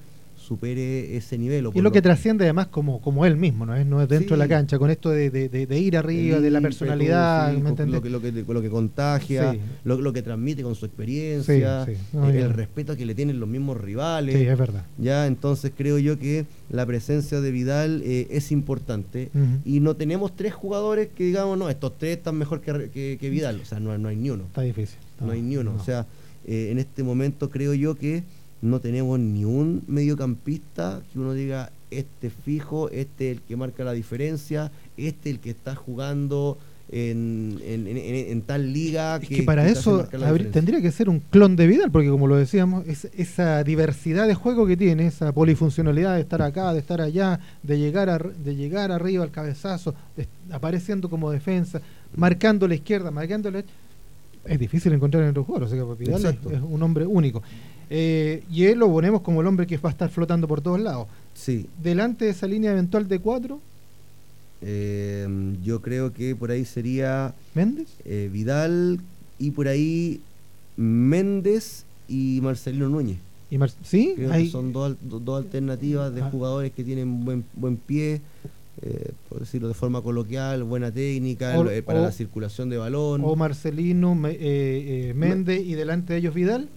supere 0.44 1.16
ese 1.16 1.38
nivel. 1.38 1.70
y 1.74 1.80
lo, 1.80 1.90
que 1.90 2.02
trasciende 2.02 2.44
además 2.44 2.68
como, 2.68 3.00
como 3.00 3.24
él 3.26 3.36
mismo, 3.36 3.64
¿no 3.66 3.74
es, 3.74 3.86
no 3.86 4.02
es 4.02 4.08
dentro 4.08 4.36
de 4.36 4.38
la 4.38 4.48
cancha, 4.48 4.78
con 4.78 4.90
esto 4.90 5.10
de, 5.10 5.30
de, 5.30 5.78
ir 5.78 5.96
arriba, 5.96 6.40
de 6.40 6.50
la 6.50 6.60
personalidad, 6.60 7.52
lo, 7.52 8.02
que, 8.02 8.10
lo, 8.10 8.20
que, 8.20 8.32
lo 8.32 8.62
que 8.62 8.70
contagia, 8.70 9.56
lo, 9.84 10.12
que 10.12 10.22
transmite 10.22 10.62
con 10.62 10.74
su 10.74 10.86
experiencia, 10.86 11.86
el, 12.12 12.50
respeto 12.52 12.96
que 12.96 13.06
le 13.06 13.14
tienen 13.14 13.40
los 13.40 13.48
mismos 13.48 13.80
rivales. 13.80 14.36
Sí, 14.36 14.46
es 14.46 14.58
verdad. 14.58 14.84
Ya, 14.98 15.26
entonces 15.26 15.72
creo 15.76 15.98
yo 15.98 16.18
que 16.18 16.46
la 16.70 16.84
presencia 16.86 17.40
de 17.40 17.50
Vidal 17.50 18.02
eh, 18.04 18.28
es 18.30 18.52
importante 18.52 19.30
y 19.64 19.80
no 19.80 19.96
tenemos 19.96 20.36
tres 20.36 20.52
jugadores 20.52 21.08
que 21.14 21.24
digamos, 21.24 21.58
no, 21.58 21.70
estos 21.70 21.96
tres 21.98 22.18
están 22.18 22.36
mejor 22.36 22.60
que, 22.60 23.18
que, 23.20 23.30
Vidal, 23.30 23.60
o 23.62 23.64
sea, 23.64 23.80
no, 23.80 23.96
no 23.96 24.08
hay 24.08 24.16
ni 24.16 24.30
uno. 24.30 24.44
Está 24.44 24.62
difícil. 24.62 24.98
No, 25.20 25.32
hay 25.32 25.42
ni 25.42 25.56
uno, 25.56 25.74
o 25.74 25.82
sea, 25.82 26.06
eh, 26.46 26.68
en 26.70 26.78
este 26.78 27.02
momento 27.02 27.48
creo 27.48 27.72
yo 27.72 27.94
que 27.94 28.24
no 28.64 28.80
tenemos 28.80 29.18
ni 29.18 29.44
un 29.44 29.82
mediocampista 29.86 31.02
que 31.12 31.18
uno 31.18 31.34
diga, 31.34 31.70
este 31.90 32.30
fijo, 32.30 32.88
este 32.88 33.30
es 33.30 33.36
el 33.36 33.42
que 33.42 33.56
marca 33.56 33.84
la 33.84 33.92
diferencia, 33.92 34.72
este 34.96 35.28
es 35.28 35.36
el 35.36 35.40
que 35.40 35.50
está 35.50 35.74
jugando 35.74 36.56
en, 36.90 37.60
en, 37.62 38.40
tal 38.42 38.72
liga. 38.72 39.20
que, 39.20 39.42
para 39.42 39.68
eso 39.68 40.08
tendría 40.50 40.80
que 40.80 40.90
ser 40.92 41.10
un 41.10 41.20
clon 41.20 41.56
de 41.56 41.66
Vidal, 41.66 41.90
porque 41.90 42.08
como 42.08 42.26
lo 42.26 42.36
decíamos, 42.36 42.86
es, 42.86 43.06
esa 43.16 43.62
diversidad 43.64 44.26
de 44.26 44.34
juego 44.34 44.66
que 44.66 44.78
tiene, 44.78 45.08
esa 45.08 45.32
polifuncionalidad 45.32 46.14
de 46.14 46.22
estar 46.22 46.40
acá, 46.40 46.72
de 46.72 46.78
estar 46.78 47.02
allá, 47.02 47.40
de 47.62 47.78
llegar, 47.78 48.08
a, 48.08 48.18
de 48.18 48.56
llegar 48.56 48.92
arriba 48.92 49.24
al 49.24 49.30
cabezazo, 49.30 49.94
apareciendo 50.50 51.10
como 51.10 51.30
defensa, 51.30 51.82
marcando 52.16 52.66
la 52.66 52.76
izquierda, 52.76 53.10
marcando 53.10 53.50
la 53.50 53.62
es 54.46 54.58
difícil 54.58 54.92
encontrar 54.92 55.22
en 55.22 55.30
otros 55.30 55.46
jugadores, 55.46 55.72
o 55.72 55.86
sea, 55.86 55.94
Vidal 55.94 56.38
es 56.50 56.60
un 56.60 56.82
hombre 56.82 57.06
único. 57.06 57.42
Eh, 57.90 58.42
y 58.50 58.64
él 58.64 58.78
lo 58.78 58.90
ponemos 58.90 59.20
como 59.22 59.40
el 59.40 59.46
hombre 59.46 59.66
que 59.66 59.76
va 59.78 59.90
a 59.90 59.92
estar 59.92 60.08
flotando 60.10 60.48
por 60.48 60.60
todos 60.60 60.80
lados. 60.80 61.06
Sí. 61.34 61.66
Delante 61.82 62.26
de 62.26 62.30
esa 62.30 62.46
línea 62.46 62.72
eventual 62.72 63.08
de 63.08 63.18
cuatro. 63.18 63.60
Eh, 64.62 65.26
yo 65.62 65.82
creo 65.82 66.12
que 66.12 66.34
por 66.34 66.50
ahí 66.50 66.64
sería. 66.64 67.34
¿Méndez? 67.54 67.88
Eh, 68.04 68.30
Vidal 68.32 69.00
y 69.38 69.50
por 69.50 69.68
ahí 69.68 70.20
Méndez 70.76 71.84
y 72.08 72.40
Marcelino 72.42 72.88
Núñez. 72.88 73.18
¿Y 73.50 73.58
¿Sí? 73.84 74.16
son 74.50 74.72
dos, 74.72 74.96
alternativas 75.36 76.14
de 76.14 76.22
ah. 76.22 76.30
jugadores 76.30 76.72
que 76.72 76.82
tienen 76.82 77.24
buen, 77.24 77.44
buen 77.54 77.76
pie, 77.76 78.20
por 79.28 79.40
decirlo 79.40 79.68
de 79.68 79.74
forma 79.74 80.02
coloquial, 80.02 80.64
buena 80.64 80.90
técnica 80.90 81.54
para 81.84 82.00
la 82.00 82.10
circulación 82.10 82.68
de 82.68 82.78
balón. 82.78 83.20
O 83.22 83.36
Marcelino, 83.36 84.14
Méndez 84.14 85.62
y 85.64 85.74
delante 85.74 86.14
de 86.14 86.18
ellos 86.20 86.34
Vidal. 86.34 86.68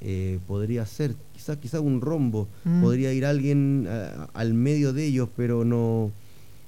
Eh, 0.00 0.38
podría 0.46 0.84
ser, 0.84 1.14
quizás 1.32 1.56
quizás 1.56 1.80
un 1.80 2.00
rombo, 2.00 2.48
mm. 2.64 2.82
podría 2.82 3.12
ir 3.12 3.24
alguien 3.24 3.88
al 4.34 4.54
medio 4.54 4.92
de 4.92 5.06
ellos, 5.06 5.28
pero 5.36 5.64
no. 5.64 6.12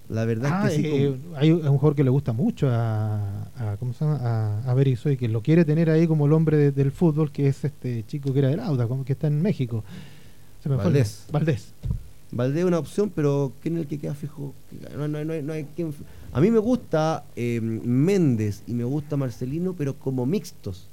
La 0.08 0.24
verdad 0.24 0.66
es 0.66 0.76
que 0.76 0.82
sí, 0.82 0.86
eh, 0.86 1.16
hay 1.36 1.52
un 1.52 1.60
jugador 1.60 1.94
que 1.94 2.02
le 2.02 2.08
gusta 2.08 2.32
mucho 2.32 2.70
a, 2.70 3.42
a 3.58 3.76
¿cómo 3.78 3.92
se 3.92 4.06
llama? 4.06 4.16
a, 4.22 4.70
a 4.70 4.74
Berizzoy, 4.74 5.18
que 5.18 5.28
lo 5.28 5.42
quiere 5.42 5.66
tener 5.66 5.90
ahí 5.90 6.06
como 6.06 6.24
el 6.24 6.32
hombre 6.32 6.72
del 6.72 6.92
fútbol, 6.92 7.30
que 7.30 7.48
es 7.48 7.62
este 7.62 8.06
chico 8.06 8.32
que 8.32 8.38
era 8.38 8.48
del 8.48 8.60
Auda, 8.60 8.86
como 8.88 9.04
que 9.04 9.12
está 9.12 9.26
en 9.26 9.42
México. 9.42 9.84
Se 10.62 10.70
me 10.70 10.76
Valdés. 10.76 11.26
Valdés. 11.30 11.74
Valdés 12.30 12.60
es 12.60 12.64
una 12.64 12.78
opción, 12.78 13.10
pero 13.14 13.52
¿quién 13.62 13.76
es 13.76 13.82
el 13.82 13.86
que 13.88 13.98
queda 13.98 14.14
fijo? 14.14 14.54
No, 14.96 15.08
no, 15.08 15.24
no, 15.24 15.42
no 15.42 15.52
hay 15.52 15.64
quien... 15.64 15.94
A 16.32 16.40
mí 16.42 16.50
me 16.50 16.58
gusta 16.58 17.24
eh, 17.36 17.60
Méndez 17.60 18.62
y 18.66 18.74
me 18.74 18.84
gusta 18.84 19.16
Marcelino, 19.16 19.74
pero 19.74 19.98
como 19.98 20.26
mixtos, 20.26 20.90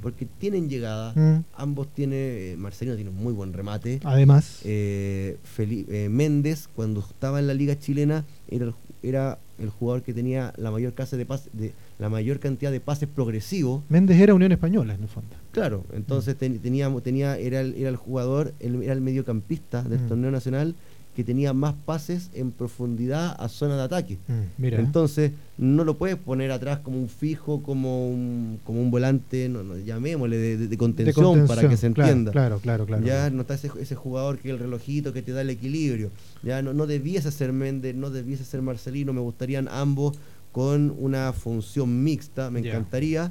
porque 0.00 0.26
tienen 0.38 0.68
llegada. 0.68 1.12
Ambos 1.56 1.88
tienen, 1.92 2.18
eh, 2.20 2.54
Marcelino 2.56 2.94
tiene 2.94 3.10
un 3.10 3.16
muy 3.16 3.32
buen 3.32 3.52
remate. 3.52 4.00
Además, 4.04 4.60
eh, 4.64 5.38
eh, 5.58 6.08
Méndez, 6.08 6.68
cuando 6.74 7.00
estaba 7.00 7.40
en 7.40 7.48
la 7.48 7.54
Liga 7.54 7.76
Chilena, 7.76 8.24
era 8.48 8.66
el, 8.66 8.74
era 9.02 9.38
el 9.58 9.70
jugador 9.70 10.02
que 10.02 10.14
tenía 10.14 10.52
la 10.56 10.70
mayor, 10.70 10.94
clase 10.94 11.16
de, 11.16 11.26
pase, 11.26 11.50
de 11.52 11.72
la 11.98 12.08
mayor 12.08 12.38
cantidad 12.38 12.70
de 12.70 12.80
pases 12.80 13.08
progresivos. 13.08 13.82
Méndez 13.88 14.20
era 14.20 14.34
Unión 14.34 14.52
Española, 14.52 14.94
en 14.94 15.02
el 15.02 15.08
fondo. 15.08 15.30
Claro, 15.52 15.84
entonces 15.92 16.36
tenía, 16.36 16.90
tenía, 17.02 17.38
era, 17.38 17.60
el, 17.60 17.74
era 17.74 17.88
el 17.88 17.96
jugador, 17.96 18.52
era 18.60 18.92
el 18.92 19.00
mediocampista 19.00 19.82
del 19.82 20.06
torneo 20.06 20.30
nacional 20.30 20.74
que 21.16 21.24
tenía 21.24 21.54
más 21.54 21.74
pases 21.86 22.28
en 22.34 22.52
profundidad 22.52 23.34
a 23.38 23.48
zona 23.48 23.78
de 23.78 23.82
ataque. 23.84 24.18
Mm, 24.28 24.64
Entonces, 24.64 25.32
no 25.56 25.82
lo 25.82 25.96
puedes 25.96 26.16
poner 26.16 26.52
atrás 26.52 26.80
como 26.80 26.98
un 26.98 27.08
fijo, 27.08 27.62
como 27.62 28.06
un, 28.06 28.60
como 28.64 28.82
un 28.82 28.90
volante, 28.90 29.48
no, 29.48 29.78
llamémosle, 29.78 30.58
de, 30.58 30.76
contención, 30.76 31.46
para 31.46 31.66
que 31.66 31.78
se 31.78 31.86
entienda. 31.86 32.32
Claro, 32.32 32.58
claro, 32.58 32.84
claro. 32.84 33.02
Ya 33.02 33.30
no 33.30 33.40
está 33.40 33.54
ese, 33.54 33.94
jugador 33.94 34.36
que 34.36 34.50
el 34.50 34.58
relojito 34.58 35.14
que 35.14 35.22
te 35.22 35.32
da 35.32 35.40
el 35.40 35.48
equilibrio. 35.48 36.10
Ya 36.42 36.60
no, 36.60 36.74
no 36.74 36.86
debiese 36.86 37.32
ser 37.32 37.50
Méndez, 37.50 37.94
no 37.94 38.10
debiese 38.10 38.44
ser 38.44 38.60
Marcelino, 38.60 39.14
me 39.14 39.22
gustarían 39.22 39.68
ambos 39.68 40.18
con 40.56 40.96
una 40.98 41.34
función 41.34 42.02
mixta, 42.02 42.50
me 42.50 42.60
encantaría. 42.60 43.30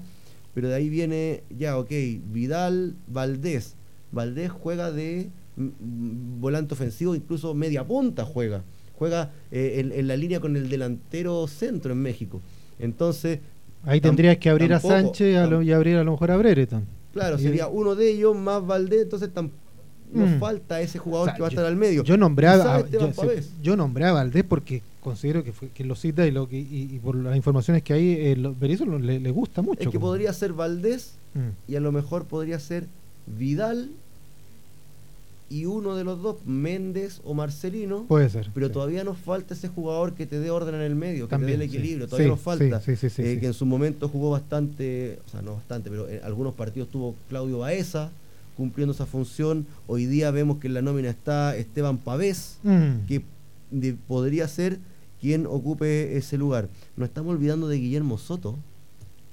Pero 0.54 0.68
de 0.68 0.76
ahí 0.76 0.90
viene, 0.90 1.42
ya, 1.50 1.80
ok, 1.80 1.90
Vidal, 2.32 2.94
Valdés. 3.08 3.78
Valdés 4.12 4.52
juega 4.52 4.92
de 4.92 5.32
volante 5.58 6.76
ofensivo, 6.76 7.16
incluso 7.16 7.56
media 7.56 7.84
punta 7.84 8.26
juega. 8.26 8.62
Juega 8.94 9.32
eh, 9.50 9.92
en, 9.92 10.08
la 10.08 10.16
línea 10.16 10.40
con 10.40 10.56
el 10.56 10.70
delantero 10.70 11.48
centro 11.48 11.94
en 11.94 12.04
México. 12.04 12.44
Entonces. 12.78 13.40
Ahí 13.82 14.00
tendrías 14.00 14.38
que 14.38 14.52
abrir 14.52 14.72
a 14.72 14.80
Sánchez 14.80 15.34
y 15.64 15.72
abrir 15.72 15.98
a 15.98 16.04
lo 16.04 16.12
mejor 16.12 16.30
a 16.30 16.38
Brereton. 16.38 16.86
Claro, 17.12 17.40
sería 17.40 17.68
uno 17.68 17.96
de 17.96 18.12
ellos 18.12 18.36
más 18.36 18.64
Valdés, 18.64 19.02
entonces 19.02 19.32
nos 20.16 20.32
mm. 20.32 20.40
falta 20.40 20.82
ese 20.82 20.98
jugador 20.98 21.34
que 21.34 21.42
va 21.42 21.48
a 21.48 21.50
estar 21.50 21.66
al 21.66 21.76
medio. 21.76 22.04
Yo 22.04 22.18
nombré 22.18 22.48
a, 22.48 22.84
yo, 23.62 23.76
nombré 23.76 24.06
a 24.06 24.14
Valdés 24.14 24.44
porque 24.44 24.82
considero 25.02 25.44
que, 25.44 25.52
que 25.74 25.84
lo 25.84 25.96
cita 25.96 26.26
y, 26.26 26.32
lo, 26.32 26.48
y, 26.50 27.00
por 27.04 27.16
las 27.16 27.36
informaciones 27.36 27.84
que 27.84 27.94
hay, 27.94 28.12
eh, 28.12 28.36
le, 28.36 29.32
gusta 29.32 29.62
mucho. 29.62 29.84
Es 29.84 29.90
que 29.90 30.00
podría 30.00 30.34
ser 30.34 30.54
Valdés 30.54 31.16
mm. 31.34 31.72
y 31.72 31.76
a 31.76 31.80
lo 31.80 31.92
mejor 31.92 32.26
podría 32.26 32.60
ser 32.60 32.88
Vidal 33.28 33.90
y 35.50 35.66
uno 35.66 35.96
de 35.96 36.04
los 36.04 36.22
dos, 36.22 36.38
Méndez 36.46 37.22
o 37.24 37.34
Marcelino. 37.34 38.06
Puede 38.08 38.30
ser. 38.30 38.50
Pero 38.54 38.72
todavía 38.72 39.04
nos 39.04 39.18
falta 39.18 39.54
ese 39.54 39.68
jugador 39.68 40.14
que 40.14 40.26
te 40.26 40.40
dé 40.40 40.50
orden 40.50 40.76
en 40.76 40.82
el 40.82 40.96
medio, 40.96 41.28
que 41.28 41.38
te 41.38 41.46
dé 41.46 41.54
el 41.54 41.62
equilibrio. 41.62 42.08
Todavía 42.08 42.30
nos 42.30 42.40
falta. 42.40 42.82
Eh, 42.88 43.38
que 43.40 43.46
en 43.46 43.54
su 43.54 43.66
momento 43.66 44.10
jugó 44.10 44.32
bastante, 44.32 45.20
o 45.26 45.30
sea, 45.30 45.42
no 45.42 45.56
bastante, 45.56 45.90
pero 45.90 46.10
en 46.10 46.24
algunos 46.24 46.54
partidos 46.56 46.90
tuvo 46.90 47.16
Claudio 47.30 47.60
Baeza 47.60 48.12
cumpliendo 48.56 48.94
esa 48.94 49.06
función. 49.06 49.66
Hoy 49.88 50.06
día 50.06 50.32
vemos 50.32 50.58
que 50.58 50.68
en 50.68 50.74
la 50.74 50.82
nómina 50.82 51.10
está 51.10 51.56
Esteban 51.56 51.98
Pavés, 51.98 52.60
mm. 52.64 53.06
que 53.08 53.24
podría 54.08 54.48
ser 54.48 54.80
quien 55.20 55.46
ocupe 55.46 56.18
ese 56.18 56.38
lugar. 56.38 56.70
Nos 56.98 57.10
estamos 57.10 57.34
olvidando 57.34 57.68
de 57.68 57.78
Guillermo 57.78 58.18
Soto 58.18 58.58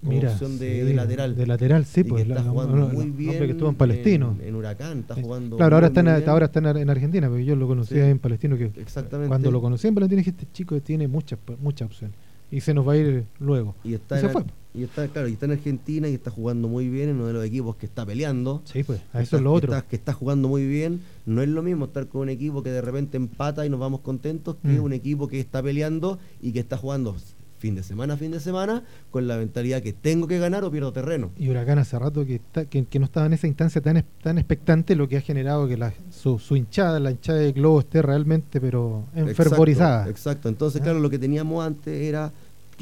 Mira, 0.03 0.33
opción 0.33 0.59
de, 0.59 0.93
lateral. 0.95 1.37
De 1.37 1.47
lateral, 1.47 1.85
sí, 1.85 2.03
pues. 2.03 2.29
está 2.29 2.43
jugando 2.43 2.89
muy 2.89 3.11
bien. 3.11 3.39
que 3.39 3.51
estuvo 3.51 3.69
en 3.69 3.77
Palestino. 3.77 4.37
En, 4.43 4.55
Huracán, 4.55 5.01
está 5.01 5.15
jugando. 5.15 5.57
Claro, 5.57 5.77
ahora 5.77 5.87
está, 5.89 6.01
en, 6.01 6.29
ahora 6.29 6.47
está 6.47 6.59
en, 6.59 6.91
Argentina, 6.91 7.29
porque 7.29 7.45
yo 7.45 7.55
lo 7.55 7.69
conocía 7.69 8.09
en 8.09 8.19
Palestino. 8.19 8.57
que 8.59 8.73
Exactamente. 8.81 9.29
Cuando 9.29 9.51
lo 9.53 9.61
conocí 9.61 9.87
en 9.87 9.95
Palestino 9.95 10.19
dije: 10.19 10.31
Este 10.31 10.47
chico 10.53 10.81
tiene 10.81 11.07
muchas 11.07 11.39
mucha 11.61 11.85
opciones. 11.85 12.17
Y 12.53 12.61
se 12.61 12.75
nos 12.75 12.87
va 12.87 12.93
a 12.93 12.97
ir 12.99 13.25
luego. 13.41 13.75
Y, 13.83 13.95
está 13.95 14.21
se 14.21 14.29
fue. 14.29 14.45
Y 14.75 14.85
está, 14.85 15.09
claro, 15.09 15.29
y 15.29 15.33
está 15.33 15.47
en 15.47 15.53
Argentina 15.53 16.09
y 16.09 16.15
está 16.15 16.31
jugando 16.31 16.69
muy 16.69 16.89
bien 16.89 17.09
en 17.09 17.17
uno 17.17 17.27
de 17.27 17.33
los 17.33 17.45
equipos 17.45 17.77
que 17.77 17.87
está 17.87 18.07
peleando. 18.07 18.63
Sí, 18.65 18.85
pues, 18.85 19.01
a 19.13 19.21
eso 19.21 19.37
es 19.37 19.43
lo 19.43 19.53
otro. 19.53 19.75
que 19.89 19.97
está 19.97 20.13
jugando 20.13 20.49
muy 20.49 20.67
bien. 20.67 21.01
No 21.27 21.43
es 21.43 21.49
lo 21.49 21.63
mismo 21.63 21.87
estar 21.87 22.07
con 22.09 22.23
un 22.23 22.29
equipo 22.29 22.63
que 22.63 22.71
de 22.71 22.81
repente 22.81 23.17
empata 23.17 23.67
y 23.67 23.71
nos 23.71 23.81
vamos 23.81 24.01
contentos 24.01 24.57
que 24.63 24.79
mm. 24.79 24.83
un 24.83 24.93
equipo 24.93 25.29
que 25.29 25.41
está 25.41 25.63
peleando 25.63 26.19
y 26.41 26.53
que 26.53 26.61
está 26.61 26.77
jugando 26.77 27.17
fin 27.63 27.77
de 27.77 27.85
semana 27.85 28.17
fin 28.17 28.33
de 28.33 28.41
semana, 28.41 28.83
con 29.13 29.29
la 29.29 29.37
mentalidad 29.37 29.83
que 29.83 29.93
tengo 29.93 30.27
que 30.27 30.41
ganar 30.41 30.65
o 30.65 30.71
pierdo 30.73 30.93
terreno. 30.93 31.31
Y 31.39 31.49
Huracán 31.49 31.79
hace 31.79 31.97
rato 31.97 32.27
que, 32.27 32.35
está, 32.35 32.65
que, 32.65 32.99
no 32.99 33.05
estaba 33.05 33.27
en 33.27 33.35
esa 33.35 33.47
instancia 33.47 33.81
tan, 33.81 34.05
tan 34.21 34.37
expectante, 34.39 34.97
lo 34.97 35.09
que 35.09 35.17
ha 35.17 35.21
generado 35.21 35.69
que 35.69 35.77
la, 35.77 35.95
su, 36.11 36.41
hinchada, 36.57 36.99
la 36.99 37.13
hinchada 37.13 37.39
de 37.39 37.53
Globo 37.53 37.79
esté 37.79 38.03
realmente 38.03 38.61
pero 38.61 39.05
enfervorizada. 39.15 40.09
Exacto, 40.09 40.49
entonces 40.49 40.81
¿Ah? 40.81 40.85
claro, 40.85 40.99
lo 40.99 41.09
que 41.09 41.21
teníamos 41.21 41.65
antes 41.65 42.03
era 42.03 42.33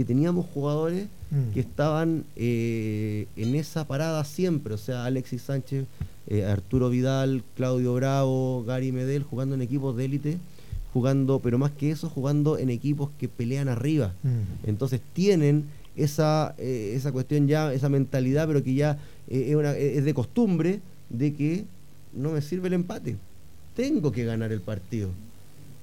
que 0.00 0.04
teníamos 0.06 0.46
jugadores 0.54 1.08
mm. 1.30 1.52
que 1.52 1.60
estaban 1.60 2.24
eh, 2.34 3.26
en 3.36 3.54
esa 3.54 3.86
parada 3.86 4.24
siempre, 4.24 4.72
o 4.72 4.78
sea, 4.78 5.04
Alexis 5.04 5.42
Sánchez, 5.42 5.84
eh, 6.26 6.46
Arturo 6.46 6.88
Vidal, 6.88 7.44
Claudio 7.54 7.92
Bravo, 7.92 8.64
Gary 8.64 8.92
Medel, 8.92 9.24
jugando 9.24 9.56
en 9.56 9.60
equipos 9.60 9.94
de 9.94 10.06
élite 10.06 10.38
jugando, 10.94 11.38
pero 11.40 11.58
más 11.58 11.72
que 11.72 11.90
eso, 11.90 12.08
jugando 12.08 12.56
en 12.56 12.70
equipos 12.70 13.10
que 13.18 13.28
pelean 13.28 13.68
arriba. 13.68 14.14
Mm. 14.22 14.68
Entonces 14.70 15.02
tienen 15.12 15.66
esa, 15.96 16.54
eh, 16.56 16.94
esa 16.96 17.12
cuestión 17.12 17.46
ya, 17.46 17.74
esa 17.74 17.90
mentalidad, 17.90 18.46
pero 18.46 18.64
que 18.64 18.72
ya 18.72 18.96
es, 19.28 19.54
una, 19.54 19.72
es 19.72 20.02
de 20.02 20.14
costumbre 20.14 20.80
de 21.10 21.34
que 21.34 21.64
no 22.14 22.32
me 22.32 22.40
sirve 22.40 22.68
el 22.68 22.74
empate. 22.74 23.16
Tengo 23.76 24.12
que 24.12 24.24
ganar 24.24 24.50
el 24.50 24.62
partido. 24.62 25.10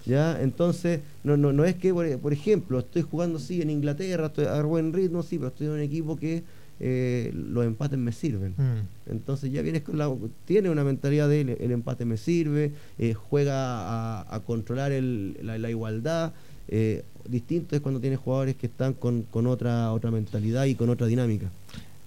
¿Ya? 0.08 0.42
Entonces, 0.42 1.02
no, 1.24 1.36
no, 1.36 1.52
no 1.52 1.66
es 1.66 1.76
que, 1.76 1.94
por, 1.94 2.34
ejemplo, 2.34 2.80
estoy 2.80 3.02
jugando 3.02 3.40
sí 3.40 3.62
en 3.62 3.70
Inglaterra, 3.70 4.28
estoy 4.28 4.46
a 4.46 4.62
buen 4.62 4.94
ritmo, 4.94 5.22
sí, 5.22 5.38
pero 5.38 5.50
estoy 5.50 5.68
en 5.68 5.74
un 5.74 5.80
equipo 5.82 6.16
que 6.16 6.44
eh, 6.80 7.32
los 7.34 7.66
empates 7.66 8.00
me 8.00 8.12
sirven. 8.12 8.54
Mm. 8.56 9.12
Entonces 9.12 9.52
ya 9.52 9.62
vienes 9.62 9.82
con 9.82 9.98
la... 9.98 10.14
Tiene 10.46 10.70
una 10.70 10.84
mentalidad 10.84 11.28
de 11.28 11.42
el, 11.42 11.72
empate 11.72 12.06
me 12.06 12.18
sirve, 12.18 12.72
eh, 12.98 13.14
juega 13.14 14.22
a, 14.22 14.40
controlar 14.46 14.92
la, 14.92 15.70
igualdad. 15.70 16.34
Eh, 16.70 17.04
distinto 17.28 17.76
es 17.76 17.82
cuando 17.82 18.00
tienes 18.00 18.20
jugadores 18.20 18.56
que 18.56 18.68
están 18.68 18.94
con, 18.94 19.26
otra, 19.48 19.92
otra 19.92 20.12
mentalidad 20.12 20.66
y 20.66 20.76
con 20.76 20.90
otra 20.90 21.08
dinámica. 21.08 21.50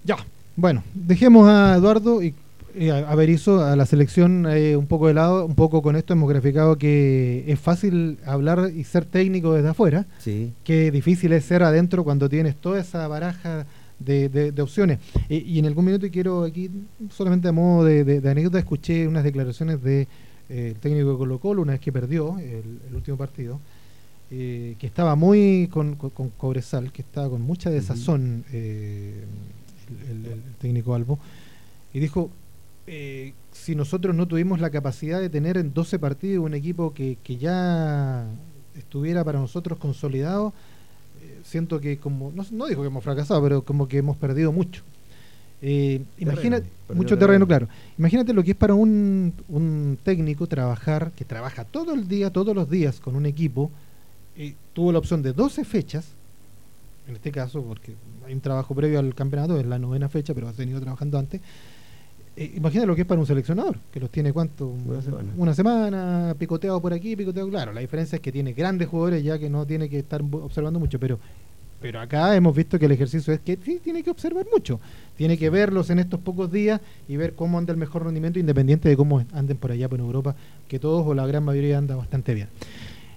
Ya, 0.03 0.17
bueno, 0.55 0.83
dejemos 0.93 1.47
a 1.47 1.75
Eduardo 1.75 2.23
y, 2.23 2.33
a, 2.91 3.15
Berizzo, 3.15 3.63
a 3.63 3.75
la 3.75 3.85
selección 3.85 4.45
un 4.45 4.87
poco 4.87 5.07
de 5.07 5.13
lado. 5.13 5.45
Un 5.45 5.55
poco 5.55 5.81
con 5.81 5.95
esto 5.95 6.13
hemos 6.13 6.29
graficado 6.29 6.77
que 6.77 7.43
es 7.47 7.59
fácil 7.59 8.17
hablar 8.25 8.71
y 8.75 8.83
ser 8.83 9.05
técnico 9.05 9.53
desde 9.53 9.69
afuera. 9.69 10.05
Sí. 10.19 10.53
Que 10.63 10.91
difícil 10.91 11.33
es 11.33 11.45
ser 11.45 11.63
adentro 11.63 12.03
cuando 12.03 12.29
tienes 12.29 12.55
toda 12.55 12.79
esa 12.79 13.07
baraja 13.07 13.65
de, 14.05 14.53
opciones. 14.61 14.99
y 15.29 15.59
en 15.59 15.65
algún 15.65 15.85
minuto 15.85 16.07
quiero 16.11 16.43
aquí, 16.43 16.69
solamente 17.09 17.47
a 17.47 17.51
modo 17.51 17.85
de, 17.85 18.21
anécdota, 18.29 18.59
escuché 18.59 19.07
unas 19.07 19.23
declaraciones 19.23 19.81
del 19.81 20.07
de, 20.49 20.69
eh, 20.69 20.75
técnico 20.79 21.11
de 21.11 21.17
Colo 21.17 21.39
Colo 21.39 21.61
una 21.61 21.73
vez 21.73 21.81
que 21.81 21.91
perdió 21.91 22.37
el, 22.39 22.95
último 22.95 23.17
partido, 23.17 23.59
eh, 24.31 24.75
que 24.79 24.87
estaba 24.87 25.15
muy 25.15 25.67
con, 25.71 25.95
con, 25.95 26.29
Cobresal, 26.29 26.91
que 26.91 27.01
estaba 27.01 27.29
con 27.29 27.41
mucha 27.41 27.69
desazón 27.69 28.43
eh, 28.51 29.23
el, 30.09 30.41
técnico 30.59 30.93
Albo, 30.95 31.19
y 31.93 31.99
dijo, 31.99 32.29
si 32.85 33.75
nosotros 33.75 34.15
no 34.15 34.27
tuvimos 34.27 34.59
la 34.59 34.69
capacidad 34.69 35.19
de 35.19 35.29
tener 35.29 35.57
en 35.57 35.73
12 35.73 35.99
partidos 35.99 36.45
un 36.45 36.53
equipo 36.53 36.93
que, 36.93 37.17
que 37.23 37.37
ya 37.37 38.27
estuviera 38.75 39.23
para 39.23 39.39
nosotros 39.39 39.77
consolidado, 39.77 40.53
siento 41.43 41.79
que 41.79 41.97
como, 41.97 42.31
no, 42.31 42.67
dijo 42.67 42.81
que 42.81 42.87
hemos 42.87 43.03
fracasado, 43.03 43.41
pero 43.43 43.63
como 43.63 43.87
que 43.87 43.97
hemos 43.97 44.17
perdido 44.17 44.51
mucho. 44.51 44.83
Eh, 45.61 46.01
imagínate, 46.17 46.67
mucho 46.93 47.17
terreno, 47.17 47.45
claro. 47.45 47.67
Imagínate 47.97 48.33
lo 48.33 48.43
que 48.43 48.51
es 48.51 48.57
para 48.57 48.73
un, 48.73 49.33
un, 49.47 49.97
técnico 50.03 50.47
trabajar, 50.47 51.11
que 51.11 51.23
trabaja 51.23 51.65
todo 51.65 51.93
el 51.93 52.07
día, 52.07 52.31
todos 52.31 52.55
los 52.55 52.69
días 52.69 52.99
con 52.99 53.15
un 53.15 53.25
equipo, 53.27 53.69
eh, 54.37 54.55
tuvo 54.73 54.91
la 54.91 54.99
opción 54.99 55.21
de 55.21 55.33
12 55.33 55.63
fechas, 55.63 56.07
en 57.07 57.15
este 57.15 57.31
caso, 57.31 57.61
porque 57.61 57.93
hay 58.25 58.33
un 58.33 58.41
trabajo 58.41 58.73
previo 58.73 58.99
al 58.99 59.13
campeonato, 59.13 59.59
es 59.59 59.65
la 59.65 59.77
novena 59.77 60.09
fecha, 60.09 60.33
pero 60.33 60.47
ha 60.47 60.51
venido 60.51 60.81
trabajando 60.81 61.19
antes, 61.19 61.41
eh, 62.35 62.53
imagina 62.55 62.85
lo 62.85 62.95
que 62.95 63.01
es 63.01 63.07
para 63.07 63.19
un 63.19 63.27
seleccionador, 63.27 63.77
que 63.91 63.99
los 63.99 64.09
tiene 64.09 64.31
cuánto, 64.31 64.73
una 65.37 65.53
semana. 65.53 66.35
picoteado 66.37 66.81
por 66.81 66.93
aquí, 66.93 67.15
picoteado, 67.15 67.49
claro, 67.49 67.73
la 67.73 67.81
diferencia 67.81 68.15
es 68.15 68.21
que 68.21 68.31
tiene 68.31 68.53
grandes 68.53 68.87
jugadores 68.87 69.23
ya 69.23 69.37
que 69.37 69.49
no 69.49 69.65
tiene 69.65 69.89
que 69.89 69.99
estar 69.99 70.21
observando 70.21 70.79
mucho, 70.79 70.99
pero 70.99 71.19
pero 71.81 71.99
acá 71.99 72.35
hemos 72.35 72.55
visto 72.55 72.77
que 72.77 72.85
el 72.85 72.91
ejercicio 72.91 73.33
es 73.33 73.39
que 73.39 73.57
sí 73.65 73.79
tiene 73.83 74.03
que 74.03 74.11
observar 74.11 74.45
mucho, 74.51 74.79
tiene 75.17 75.35
que 75.35 75.49
verlos 75.49 75.89
en 75.89 75.97
estos 75.97 76.19
pocos 76.19 76.51
días 76.51 76.79
y 77.07 77.17
ver 77.17 77.33
cómo 77.33 77.57
anda 77.57 77.71
el 77.73 77.77
mejor 77.77 78.05
rendimiento 78.05 78.37
independiente 78.37 78.87
de 78.87 78.95
cómo 78.95 79.25
anden 79.33 79.57
por 79.57 79.71
allá 79.71 79.89
por 79.89 79.99
Europa, 79.99 80.35
que 80.67 80.77
todos 80.77 81.05
o 81.07 81.15
la 81.15 81.25
gran 81.25 81.43
mayoría 81.43 81.79
anda 81.79 81.95
bastante 81.95 82.35
bien. 82.35 82.49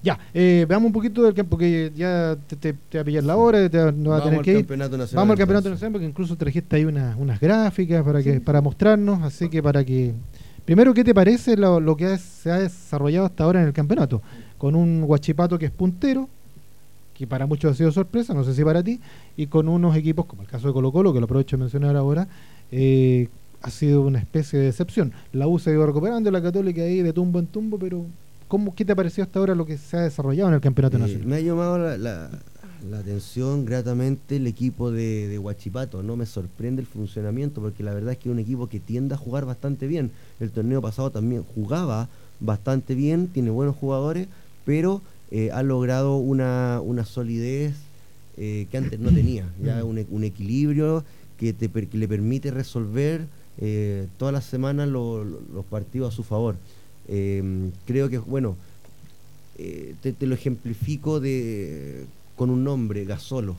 Ya, 0.04 0.18
eh, 0.34 0.66
veamos 0.68 0.88
un 0.88 0.92
poquito 0.92 1.22
del 1.22 1.32
campo, 1.32 1.50
porque 1.50 1.90
ya 1.96 2.36
te, 2.60 2.72
va 2.72 3.00
a 3.00 3.04
pillar 3.04 3.24
la 3.24 3.36
hora, 3.36 3.70
te, 3.70 3.90
no 3.92 4.10
va 4.10 4.18
a 4.18 4.22
tener 4.22 4.42
que 4.42 4.58
ir. 4.58 4.66
Vamos 5.14 5.32
al 5.32 5.38
campeonato 5.38 5.70
nacional, 5.70 5.92
porque 5.92 6.06
incluso 6.06 6.36
trajiste 6.36 6.76
ahí 6.76 6.84
unas 6.84 7.40
gráficas 7.40 8.04
para 8.04 8.22
que 8.22 8.40
para 8.40 8.60
mostrarnos, 8.60 9.22
así 9.22 9.48
que 9.48 9.62
para 9.62 9.82
que 9.82 10.12
Primero, 10.64 10.94
¿qué 10.94 11.04
te 11.04 11.14
parece 11.14 11.58
lo, 11.58 11.96
que 11.96 12.16
se 12.16 12.50
ha 12.50 12.58
desarrollado 12.58 13.26
hasta 13.26 13.44
ahora 13.44 13.60
en 13.60 13.66
el 13.66 13.74
campeonato? 13.74 14.22
Con 14.56 14.74
un 14.74 15.02
Guachipato 15.02 15.58
que 15.58 15.66
es 15.66 15.70
puntero, 15.70 16.26
que 17.12 17.26
para 17.26 17.44
muchos 17.46 17.72
ha 17.72 17.74
sido 17.74 17.92
sorpresa, 17.92 18.32
no 18.32 18.44
sé 18.44 18.54
si 18.54 18.64
para 18.64 18.82
ti, 18.82 18.98
y 19.36 19.46
con 19.46 19.68
unos 19.68 19.94
equipos, 19.94 20.24
como 20.24 20.40
el 20.40 20.48
caso 20.48 20.68
de 20.68 20.72
Colo 20.72 20.90
Colo, 20.90 21.12
que 21.12 21.20
lo 21.20 21.26
aprovecho 21.26 21.58
de 21.58 21.64
mencionar 21.64 21.96
ahora, 21.96 22.28
eh, 22.72 23.28
ha 23.60 23.70
sido 23.70 24.02
una 24.02 24.20
especie 24.20 24.58
de 24.58 24.66
decepción. 24.66 25.12
La 25.32 25.46
U 25.46 25.58
se 25.58 25.68
ha 25.68 25.74
ido 25.74 25.86
recuperando, 25.86 26.30
la 26.30 26.40
Católica 26.40 26.80
ahí 26.80 27.02
de 27.02 27.12
tumbo 27.12 27.40
en 27.40 27.46
tumbo, 27.46 27.78
pero 27.78 28.06
¿cómo, 28.48 28.74
¿qué 28.74 28.84
te 28.84 28.92
ha 28.92 28.96
parecido 28.96 29.24
hasta 29.24 29.38
ahora 29.38 29.54
lo 29.54 29.66
que 29.66 29.78
se 29.78 29.96
ha 29.96 30.00
desarrollado 30.00 30.48
en 30.48 30.54
el 30.54 30.60
Campeonato 30.60 30.96
eh, 30.96 31.00
Nacional? 31.00 31.26
Me 31.26 31.36
ha 31.36 31.40
llamado 31.40 31.78
la, 31.78 32.30
atención 32.98 33.64
gratamente 33.64 34.36
el 34.36 34.46
equipo 34.46 34.90
de, 34.90 35.28
de, 35.28 35.38
Huachipato. 35.38 36.02
No 36.02 36.16
me 36.16 36.26
sorprende 36.26 36.82
el 36.82 36.86
funcionamiento 36.86 37.60
porque 37.60 37.82
la 37.82 37.94
verdad 37.94 38.12
es 38.12 38.18
que 38.18 38.28
es 38.28 38.32
un 38.32 38.38
equipo 38.38 38.68
que 38.68 38.80
tiende 38.80 39.14
a 39.14 39.18
jugar 39.18 39.46
bastante 39.46 39.86
bien. 39.86 40.10
El 40.40 40.50
torneo 40.50 40.82
pasado 40.82 41.10
también 41.10 41.44
jugaba 41.54 42.08
bastante 42.40 42.94
bien, 42.94 43.28
tiene 43.28 43.50
buenos 43.50 43.76
jugadores, 43.76 44.28
pero 44.64 45.00
eh, 45.30 45.50
ha 45.52 45.62
logrado 45.62 46.16
una, 46.16 46.80
solidez 47.04 47.74
eh, 48.36 48.66
que 48.70 48.76
antes 48.76 49.00
no 49.00 49.10
tenía. 49.10 49.48
Ya 49.62 49.84
un, 49.84 50.04
un 50.10 50.24
equilibrio 50.24 51.04
que, 51.38 51.52
te, 51.52 51.68
que 51.68 51.98
le 51.98 52.08
permite 52.08 52.50
resolver 52.50 53.26
eh, 53.58 54.06
todas 54.18 54.34
las 54.34 54.44
semanas 54.44 54.88
los 54.88 55.64
partidos 55.70 56.12
a 56.12 56.16
su 56.16 56.22
favor. 56.22 56.56
Em, 57.08 57.70
creo 57.86 58.08
que, 58.08 58.18
bueno, 58.18 58.56
eh, 59.58 59.94
te, 60.02 60.26
lo 60.26 60.34
ejemplifico 60.34 61.20
de, 61.20 62.06
con 62.36 62.50
un 62.50 62.64
nombre, 62.64 63.04
Gasolo. 63.04 63.56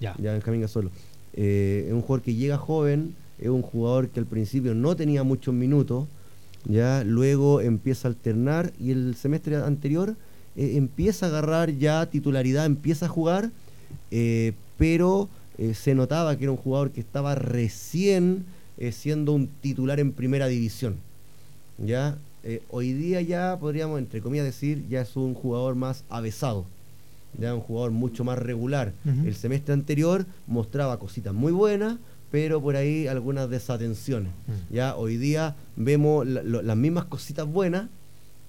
Ya. 0.00 0.14
ya 0.18 0.32
Benjamín 0.32 0.62
Gasolo. 0.62 0.90
Eh, 1.34 1.84
es 1.88 1.92
un 1.92 2.02
jugador 2.02 2.22
que 2.22 2.34
llega 2.34 2.56
joven, 2.56 3.14
es 3.38 3.48
un 3.48 3.62
jugador 3.62 4.08
que 4.08 4.20
al 4.20 4.26
principio 4.26 4.74
no 4.74 4.96
tenía 4.96 5.22
muchos 5.22 5.54
minutos, 5.54 6.06
ya 6.66 7.04
luego 7.04 7.60
empieza 7.60 8.08
a 8.08 8.10
alternar 8.10 8.72
y 8.80 8.90
el 8.90 9.16
semestre 9.16 9.56
anterior 9.56 10.16
empieza 10.56 11.26
a 11.26 11.28
agarrar 11.30 11.72
ya 11.72 12.06
titularidad, 12.06 12.64
empieza 12.64 13.06
a 13.06 13.08
jugar, 13.08 13.50
pero 14.78 15.28
se 15.74 15.94
notaba 15.94 16.38
que 16.38 16.44
era 16.44 16.52
un 16.52 16.56
jugador 16.56 16.92
que 16.92 17.00
estaba 17.00 17.34
recién 17.34 18.44
eh, 18.76 18.90
siendo 18.90 19.32
un 19.32 19.46
titular 19.46 20.00
en 20.00 20.12
primera 20.12 20.48
división. 20.48 20.96
¿ya? 21.78 22.16
Eh, 22.44 22.62
hoy 22.70 22.92
día 22.92 23.20
ya 23.22 23.58
podríamos, 23.58 23.98
entre 23.98 24.20
comillas, 24.20 24.44
decir, 24.44 24.86
ya 24.88 25.00
es 25.00 25.16
un 25.16 25.34
jugador 25.34 25.74
más 25.74 26.04
avesado, 26.08 26.66
ya 27.38 27.54
un 27.54 27.60
jugador 27.60 27.90
mucho 27.90 28.22
más 28.22 28.38
regular. 28.38 28.92
El 29.04 29.34
semestre 29.34 29.72
anterior 29.72 30.26
mostraba 30.46 30.98
cositas 30.98 31.32
muy 31.32 31.52
buenas, 31.52 31.98
pero 32.30 32.60
por 32.60 32.76
ahí 32.76 33.06
algunas 33.06 33.48
desatenciones. 33.48 34.30
Ya 34.70 34.94
hoy 34.96 35.16
día 35.16 35.56
vemos 35.76 36.26
las 36.26 36.76
mismas 36.76 37.06
cositas 37.06 37.46
buenas, 37.46 37.88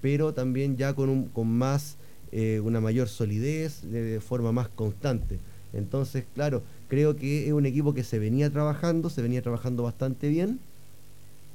pero 0.02 0.34
también 0.34 0.76
ya 0.76 0.92
con, 0.92 1.08
un, 1.08 1.24
con 1.24 1.48
más, 1.48 1.96
eh, 2.32 2.60
una 2.62 2.80
mayor 2.80 3.08
solidez, 3.08 3.80
de 3.90 4.20
forma 4.20 4.52
más 4.52 4.68
constante. 4.68 5.38
Entonces, 5.72 6.24
claro, 6.34 6.62
Creo 6.88 7.16
que 7.16 7.46
es 7.46 7.52
un 7.52 7.66
equipo 7.66 7.94
que 7.94 8.04
se 8.04 8.18
venía 8.18 8.50
trabajando, 8.50 9.10
se 9.10 9.22
venía 9.22 9.42
trabajando 9.42 9.82
bastante 9.82 10.28
bien. 10.28 10.60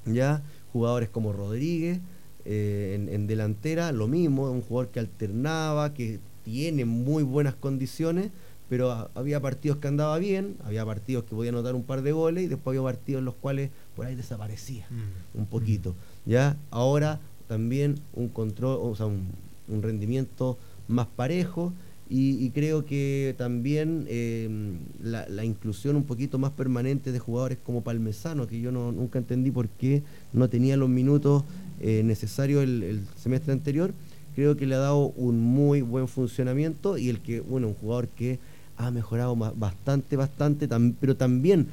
Ya, 0.05 0.41
jugadores 0.73 1.09
como 1.09 1.31
Rodríguez 1.31 1.99
eh, 2.45 3.07
en, 3.09 3.27
delantera, 3.27 3.91
lo 3.91 4.07
mismo, 4.07 4.49
un 4.51 4.61
jugador 4.61 4.91
que 4.91 4.99
alternaba, 4.99 5.93
que 5.93 6.19
tiene 6.43 6.85
muy 6.85 7.23
buenas 7.23 7.55
condiciones, 7.55 8.31
pero 8.69 9.09
había 9.15 9.41
partidos 9.41 9.77
que 9.77 9.87
andaba 9.87 10.17
bien, 10.17 10.55
había 10.63 10.85
partidos 10.85 11.25
que 11.25 11.35
podía 11.35 11.51
anotar 11.51 11.75
un 11.75 11.83
par 11.83 12.01
de 12.01 12.11
goles 12.11 12.45
y 12.45 12.47
después 12.47 12.77
había 12.77 12.89
partidos 12.89 13.19
en 13.19 13.25
los 13.25 13.35
cuales 13.35 13.69
por 13.95 14.05
ahí 14.05 14.15
desaparecía 14.15 14.87
mm. 14.89 15.39
un 15.39 15.45
poquito. 15.45 15.95
Ya, 16.25 16.57
ahora 16.69 17.19
también 17.47 17.99
un 18.13 18.29
control, 18.29 18.79
o 18.81 18.95
sea, 18.95 19.07
un 19.07 19.81
rendimiento 19.81 20.57
más 20.87 21.07
parejo 21.07 21.73
y, 22.13 22.49
creo 22.49 22.83
que 22.85 23.35
también 23.37 24.05
em, 24.09 24.79
la, 25.01 25.45
inclusión 25.45 25.95
un 25.95 26.03
poquito 26.03 26.37
más 26.37 26.51
permanente 26.51 27.13
de 27.13 27.19
jugadores 27.19 27.57
como 27.65 27.83
Palmesano, 27.83 28.47
que 28.47 28.59
yo 28.59 28.69
no, 28.69 28.91
nunca 28.91 29.17
entendí 29.17 29.49
por 29.49 29.69
qué 29.69 30.03
no 30.33 30.49
tenía 30.49 30.75
los 30.75 30.89
minutos 30.89 31.45
eh, 31.79 32.01
necesarios 32.03 32.63
el, 32.63 33.05
semestre 33.15 33.53
anterior, 33.53 33.93
creo 34.35 34.57
que 34.57 34.65
le 34.65 34.75
ha 34.75 34.79
dado 34.79 35.13
un 35.15 35.39
muy 35.39 35.81
buen 35.83 36.09
funcionamiento 36.09 36.97
y 36.97 37.07
el 37.07 37.21
que, 37.21 37.39
bueno, 37.39 37.69
un 37.69 37.75
jugador 37.75 38.09
que 38.09 38.39
ha 38.75 38.91
mejorado 38.91 39.37
bastante, 39.37 40.17
bastante, 40.17 40.67
pero 40.99 41.15
también 41.15 41.67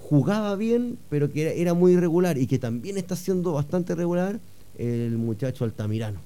jugaba 0.00 0.54
bien, 0.54 0.96
pero 1.08 1.32
que 1.32 1.60
era, 1.60 1.74
muy 1.74 1.94
irregular 1.94 2.38
y 2.38 2.46
que 2.46 2.60
también 2.60 2.98
está 2.98 3.16
siendo 3.16 3.54
bastante 3.54 3.96
regular 3.96 4.38
el 4.78 5.18
muchacho 5.18 5.64
Altamirano. 5.64 6.20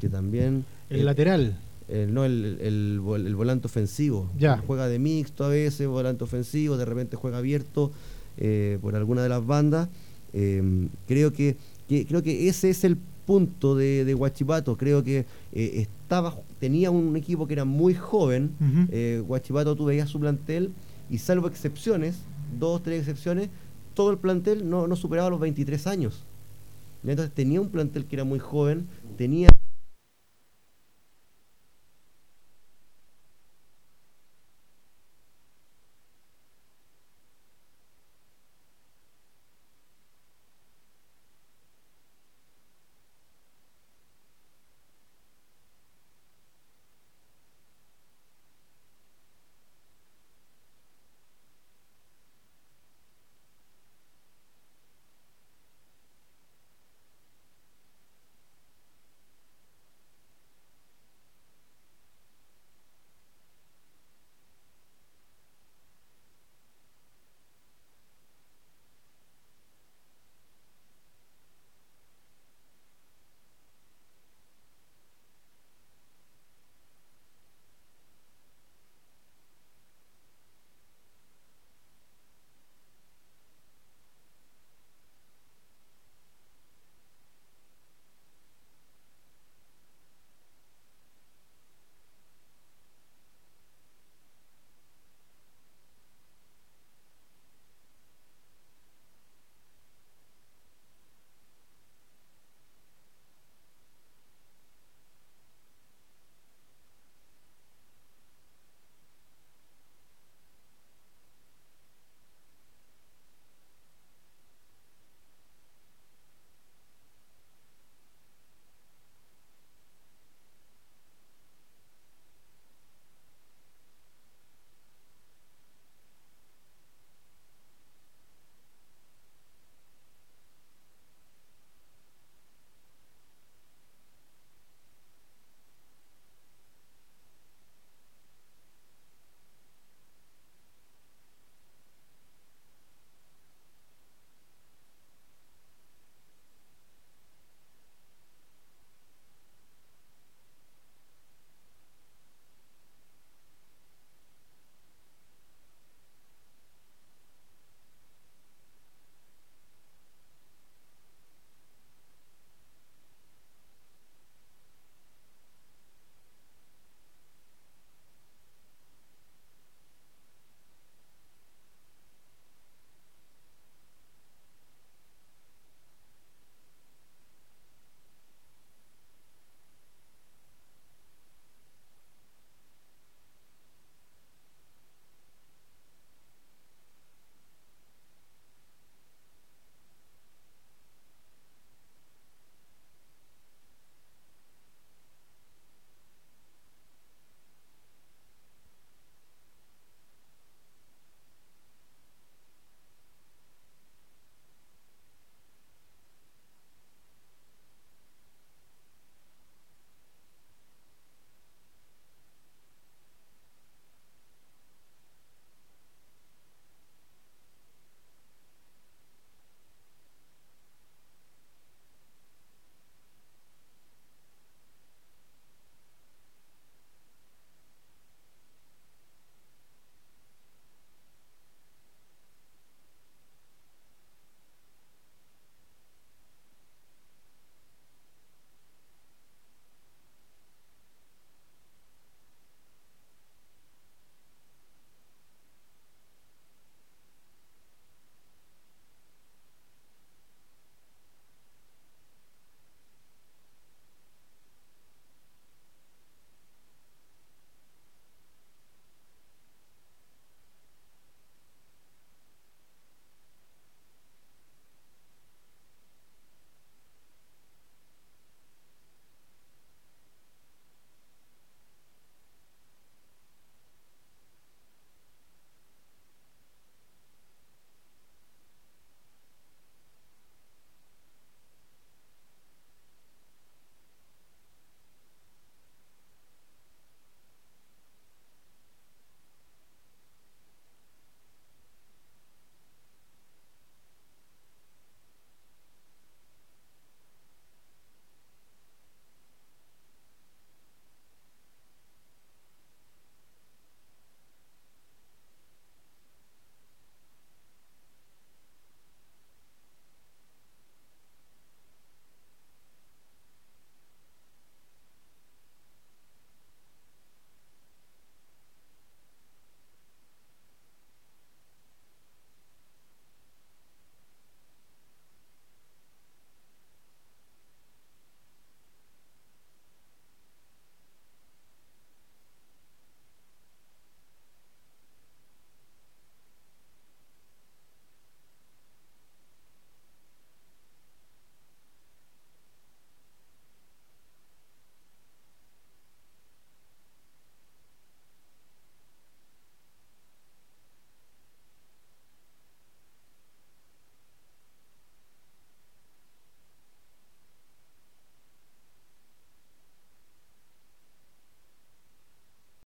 Que 0.00 0.08
también... 0.08 0.64
El 0.88 1.06
lateral 1.06 1.56
el, 1.88 2.12
no 2.14 2.24
el, 2.24 2.58
el, 2.60 3.00
volante 3.00 3.66
ofensivo. 3.66 4.30
Ya. 4.36 4.58
Juega 4.66 4.88
de 4.88 4.98
mixto 4.98 5.44
a 5.44 5.48
veces, 5.48 5.86
volante 5.86 6.24
ofensivo, 6.24 6.76
de 6.76 6.84
repente 6.84 7.16
juega 7.16 7.38
abierto 7.38 7.92
eh, 8.38 8.78
por 8.80 8.94
alguna 8.94 9.22
de 9.22 9.28
las 9.28 9.44
bandas. 9.44 9.88
Em, 10.32 10.88
creo 11.06 11.32
que, 11.32 11.56
creo 11.88 12.22
que 12.22 12.48
ese 12.48 12.70
es 12.70 12.84
el 12.84 12.96
punto 13.26 13.74
de, 13.76 14.04
de 14.04 14.14
Guachipato. 14.14 14.76
Creo 14.76 15.02
que 15.04 15.26
eh, 15.52 15.86
estaba, 15.86 16.34
tenía 16.58 16.90
un 16.90 17.16
equipo 17.16 17.46
que 17.46 17.54
era 17.54 17.64
muy 17.64 17.94
joven. 17.94 18.52
Uh 18.60 19.24
Guachipato 19.24 19.76
tú 19.76 19.84
veías 19.86 20.08
su 20.08 20.18
plantel 20.18 20.72
y 21.10 21.18
salvo 21.18 21.48
excepciones, 21.48 22.20
dos, 22.58 22.82
tres 22.82 23.00
excepciones, 23.00 23.50
todo 23.94 24.10
el 24.10 24.18
plantel 24.18 24.68
no, 24.68 24.86
no 24.86 24.96
superaba 24.96 25.30
los 25.30 25.40
23 25.40 25.86
años. 25.86 26.24
Entonces 27.04 27.34
tenía 27.34 27.60
un 27.60 27.68
plantel 27.68 28.06
que 28.06 28.16
era 28.16 28.24
muy 28.24 28.38
joven, 28.38 28.86
tenía 29.16 29.48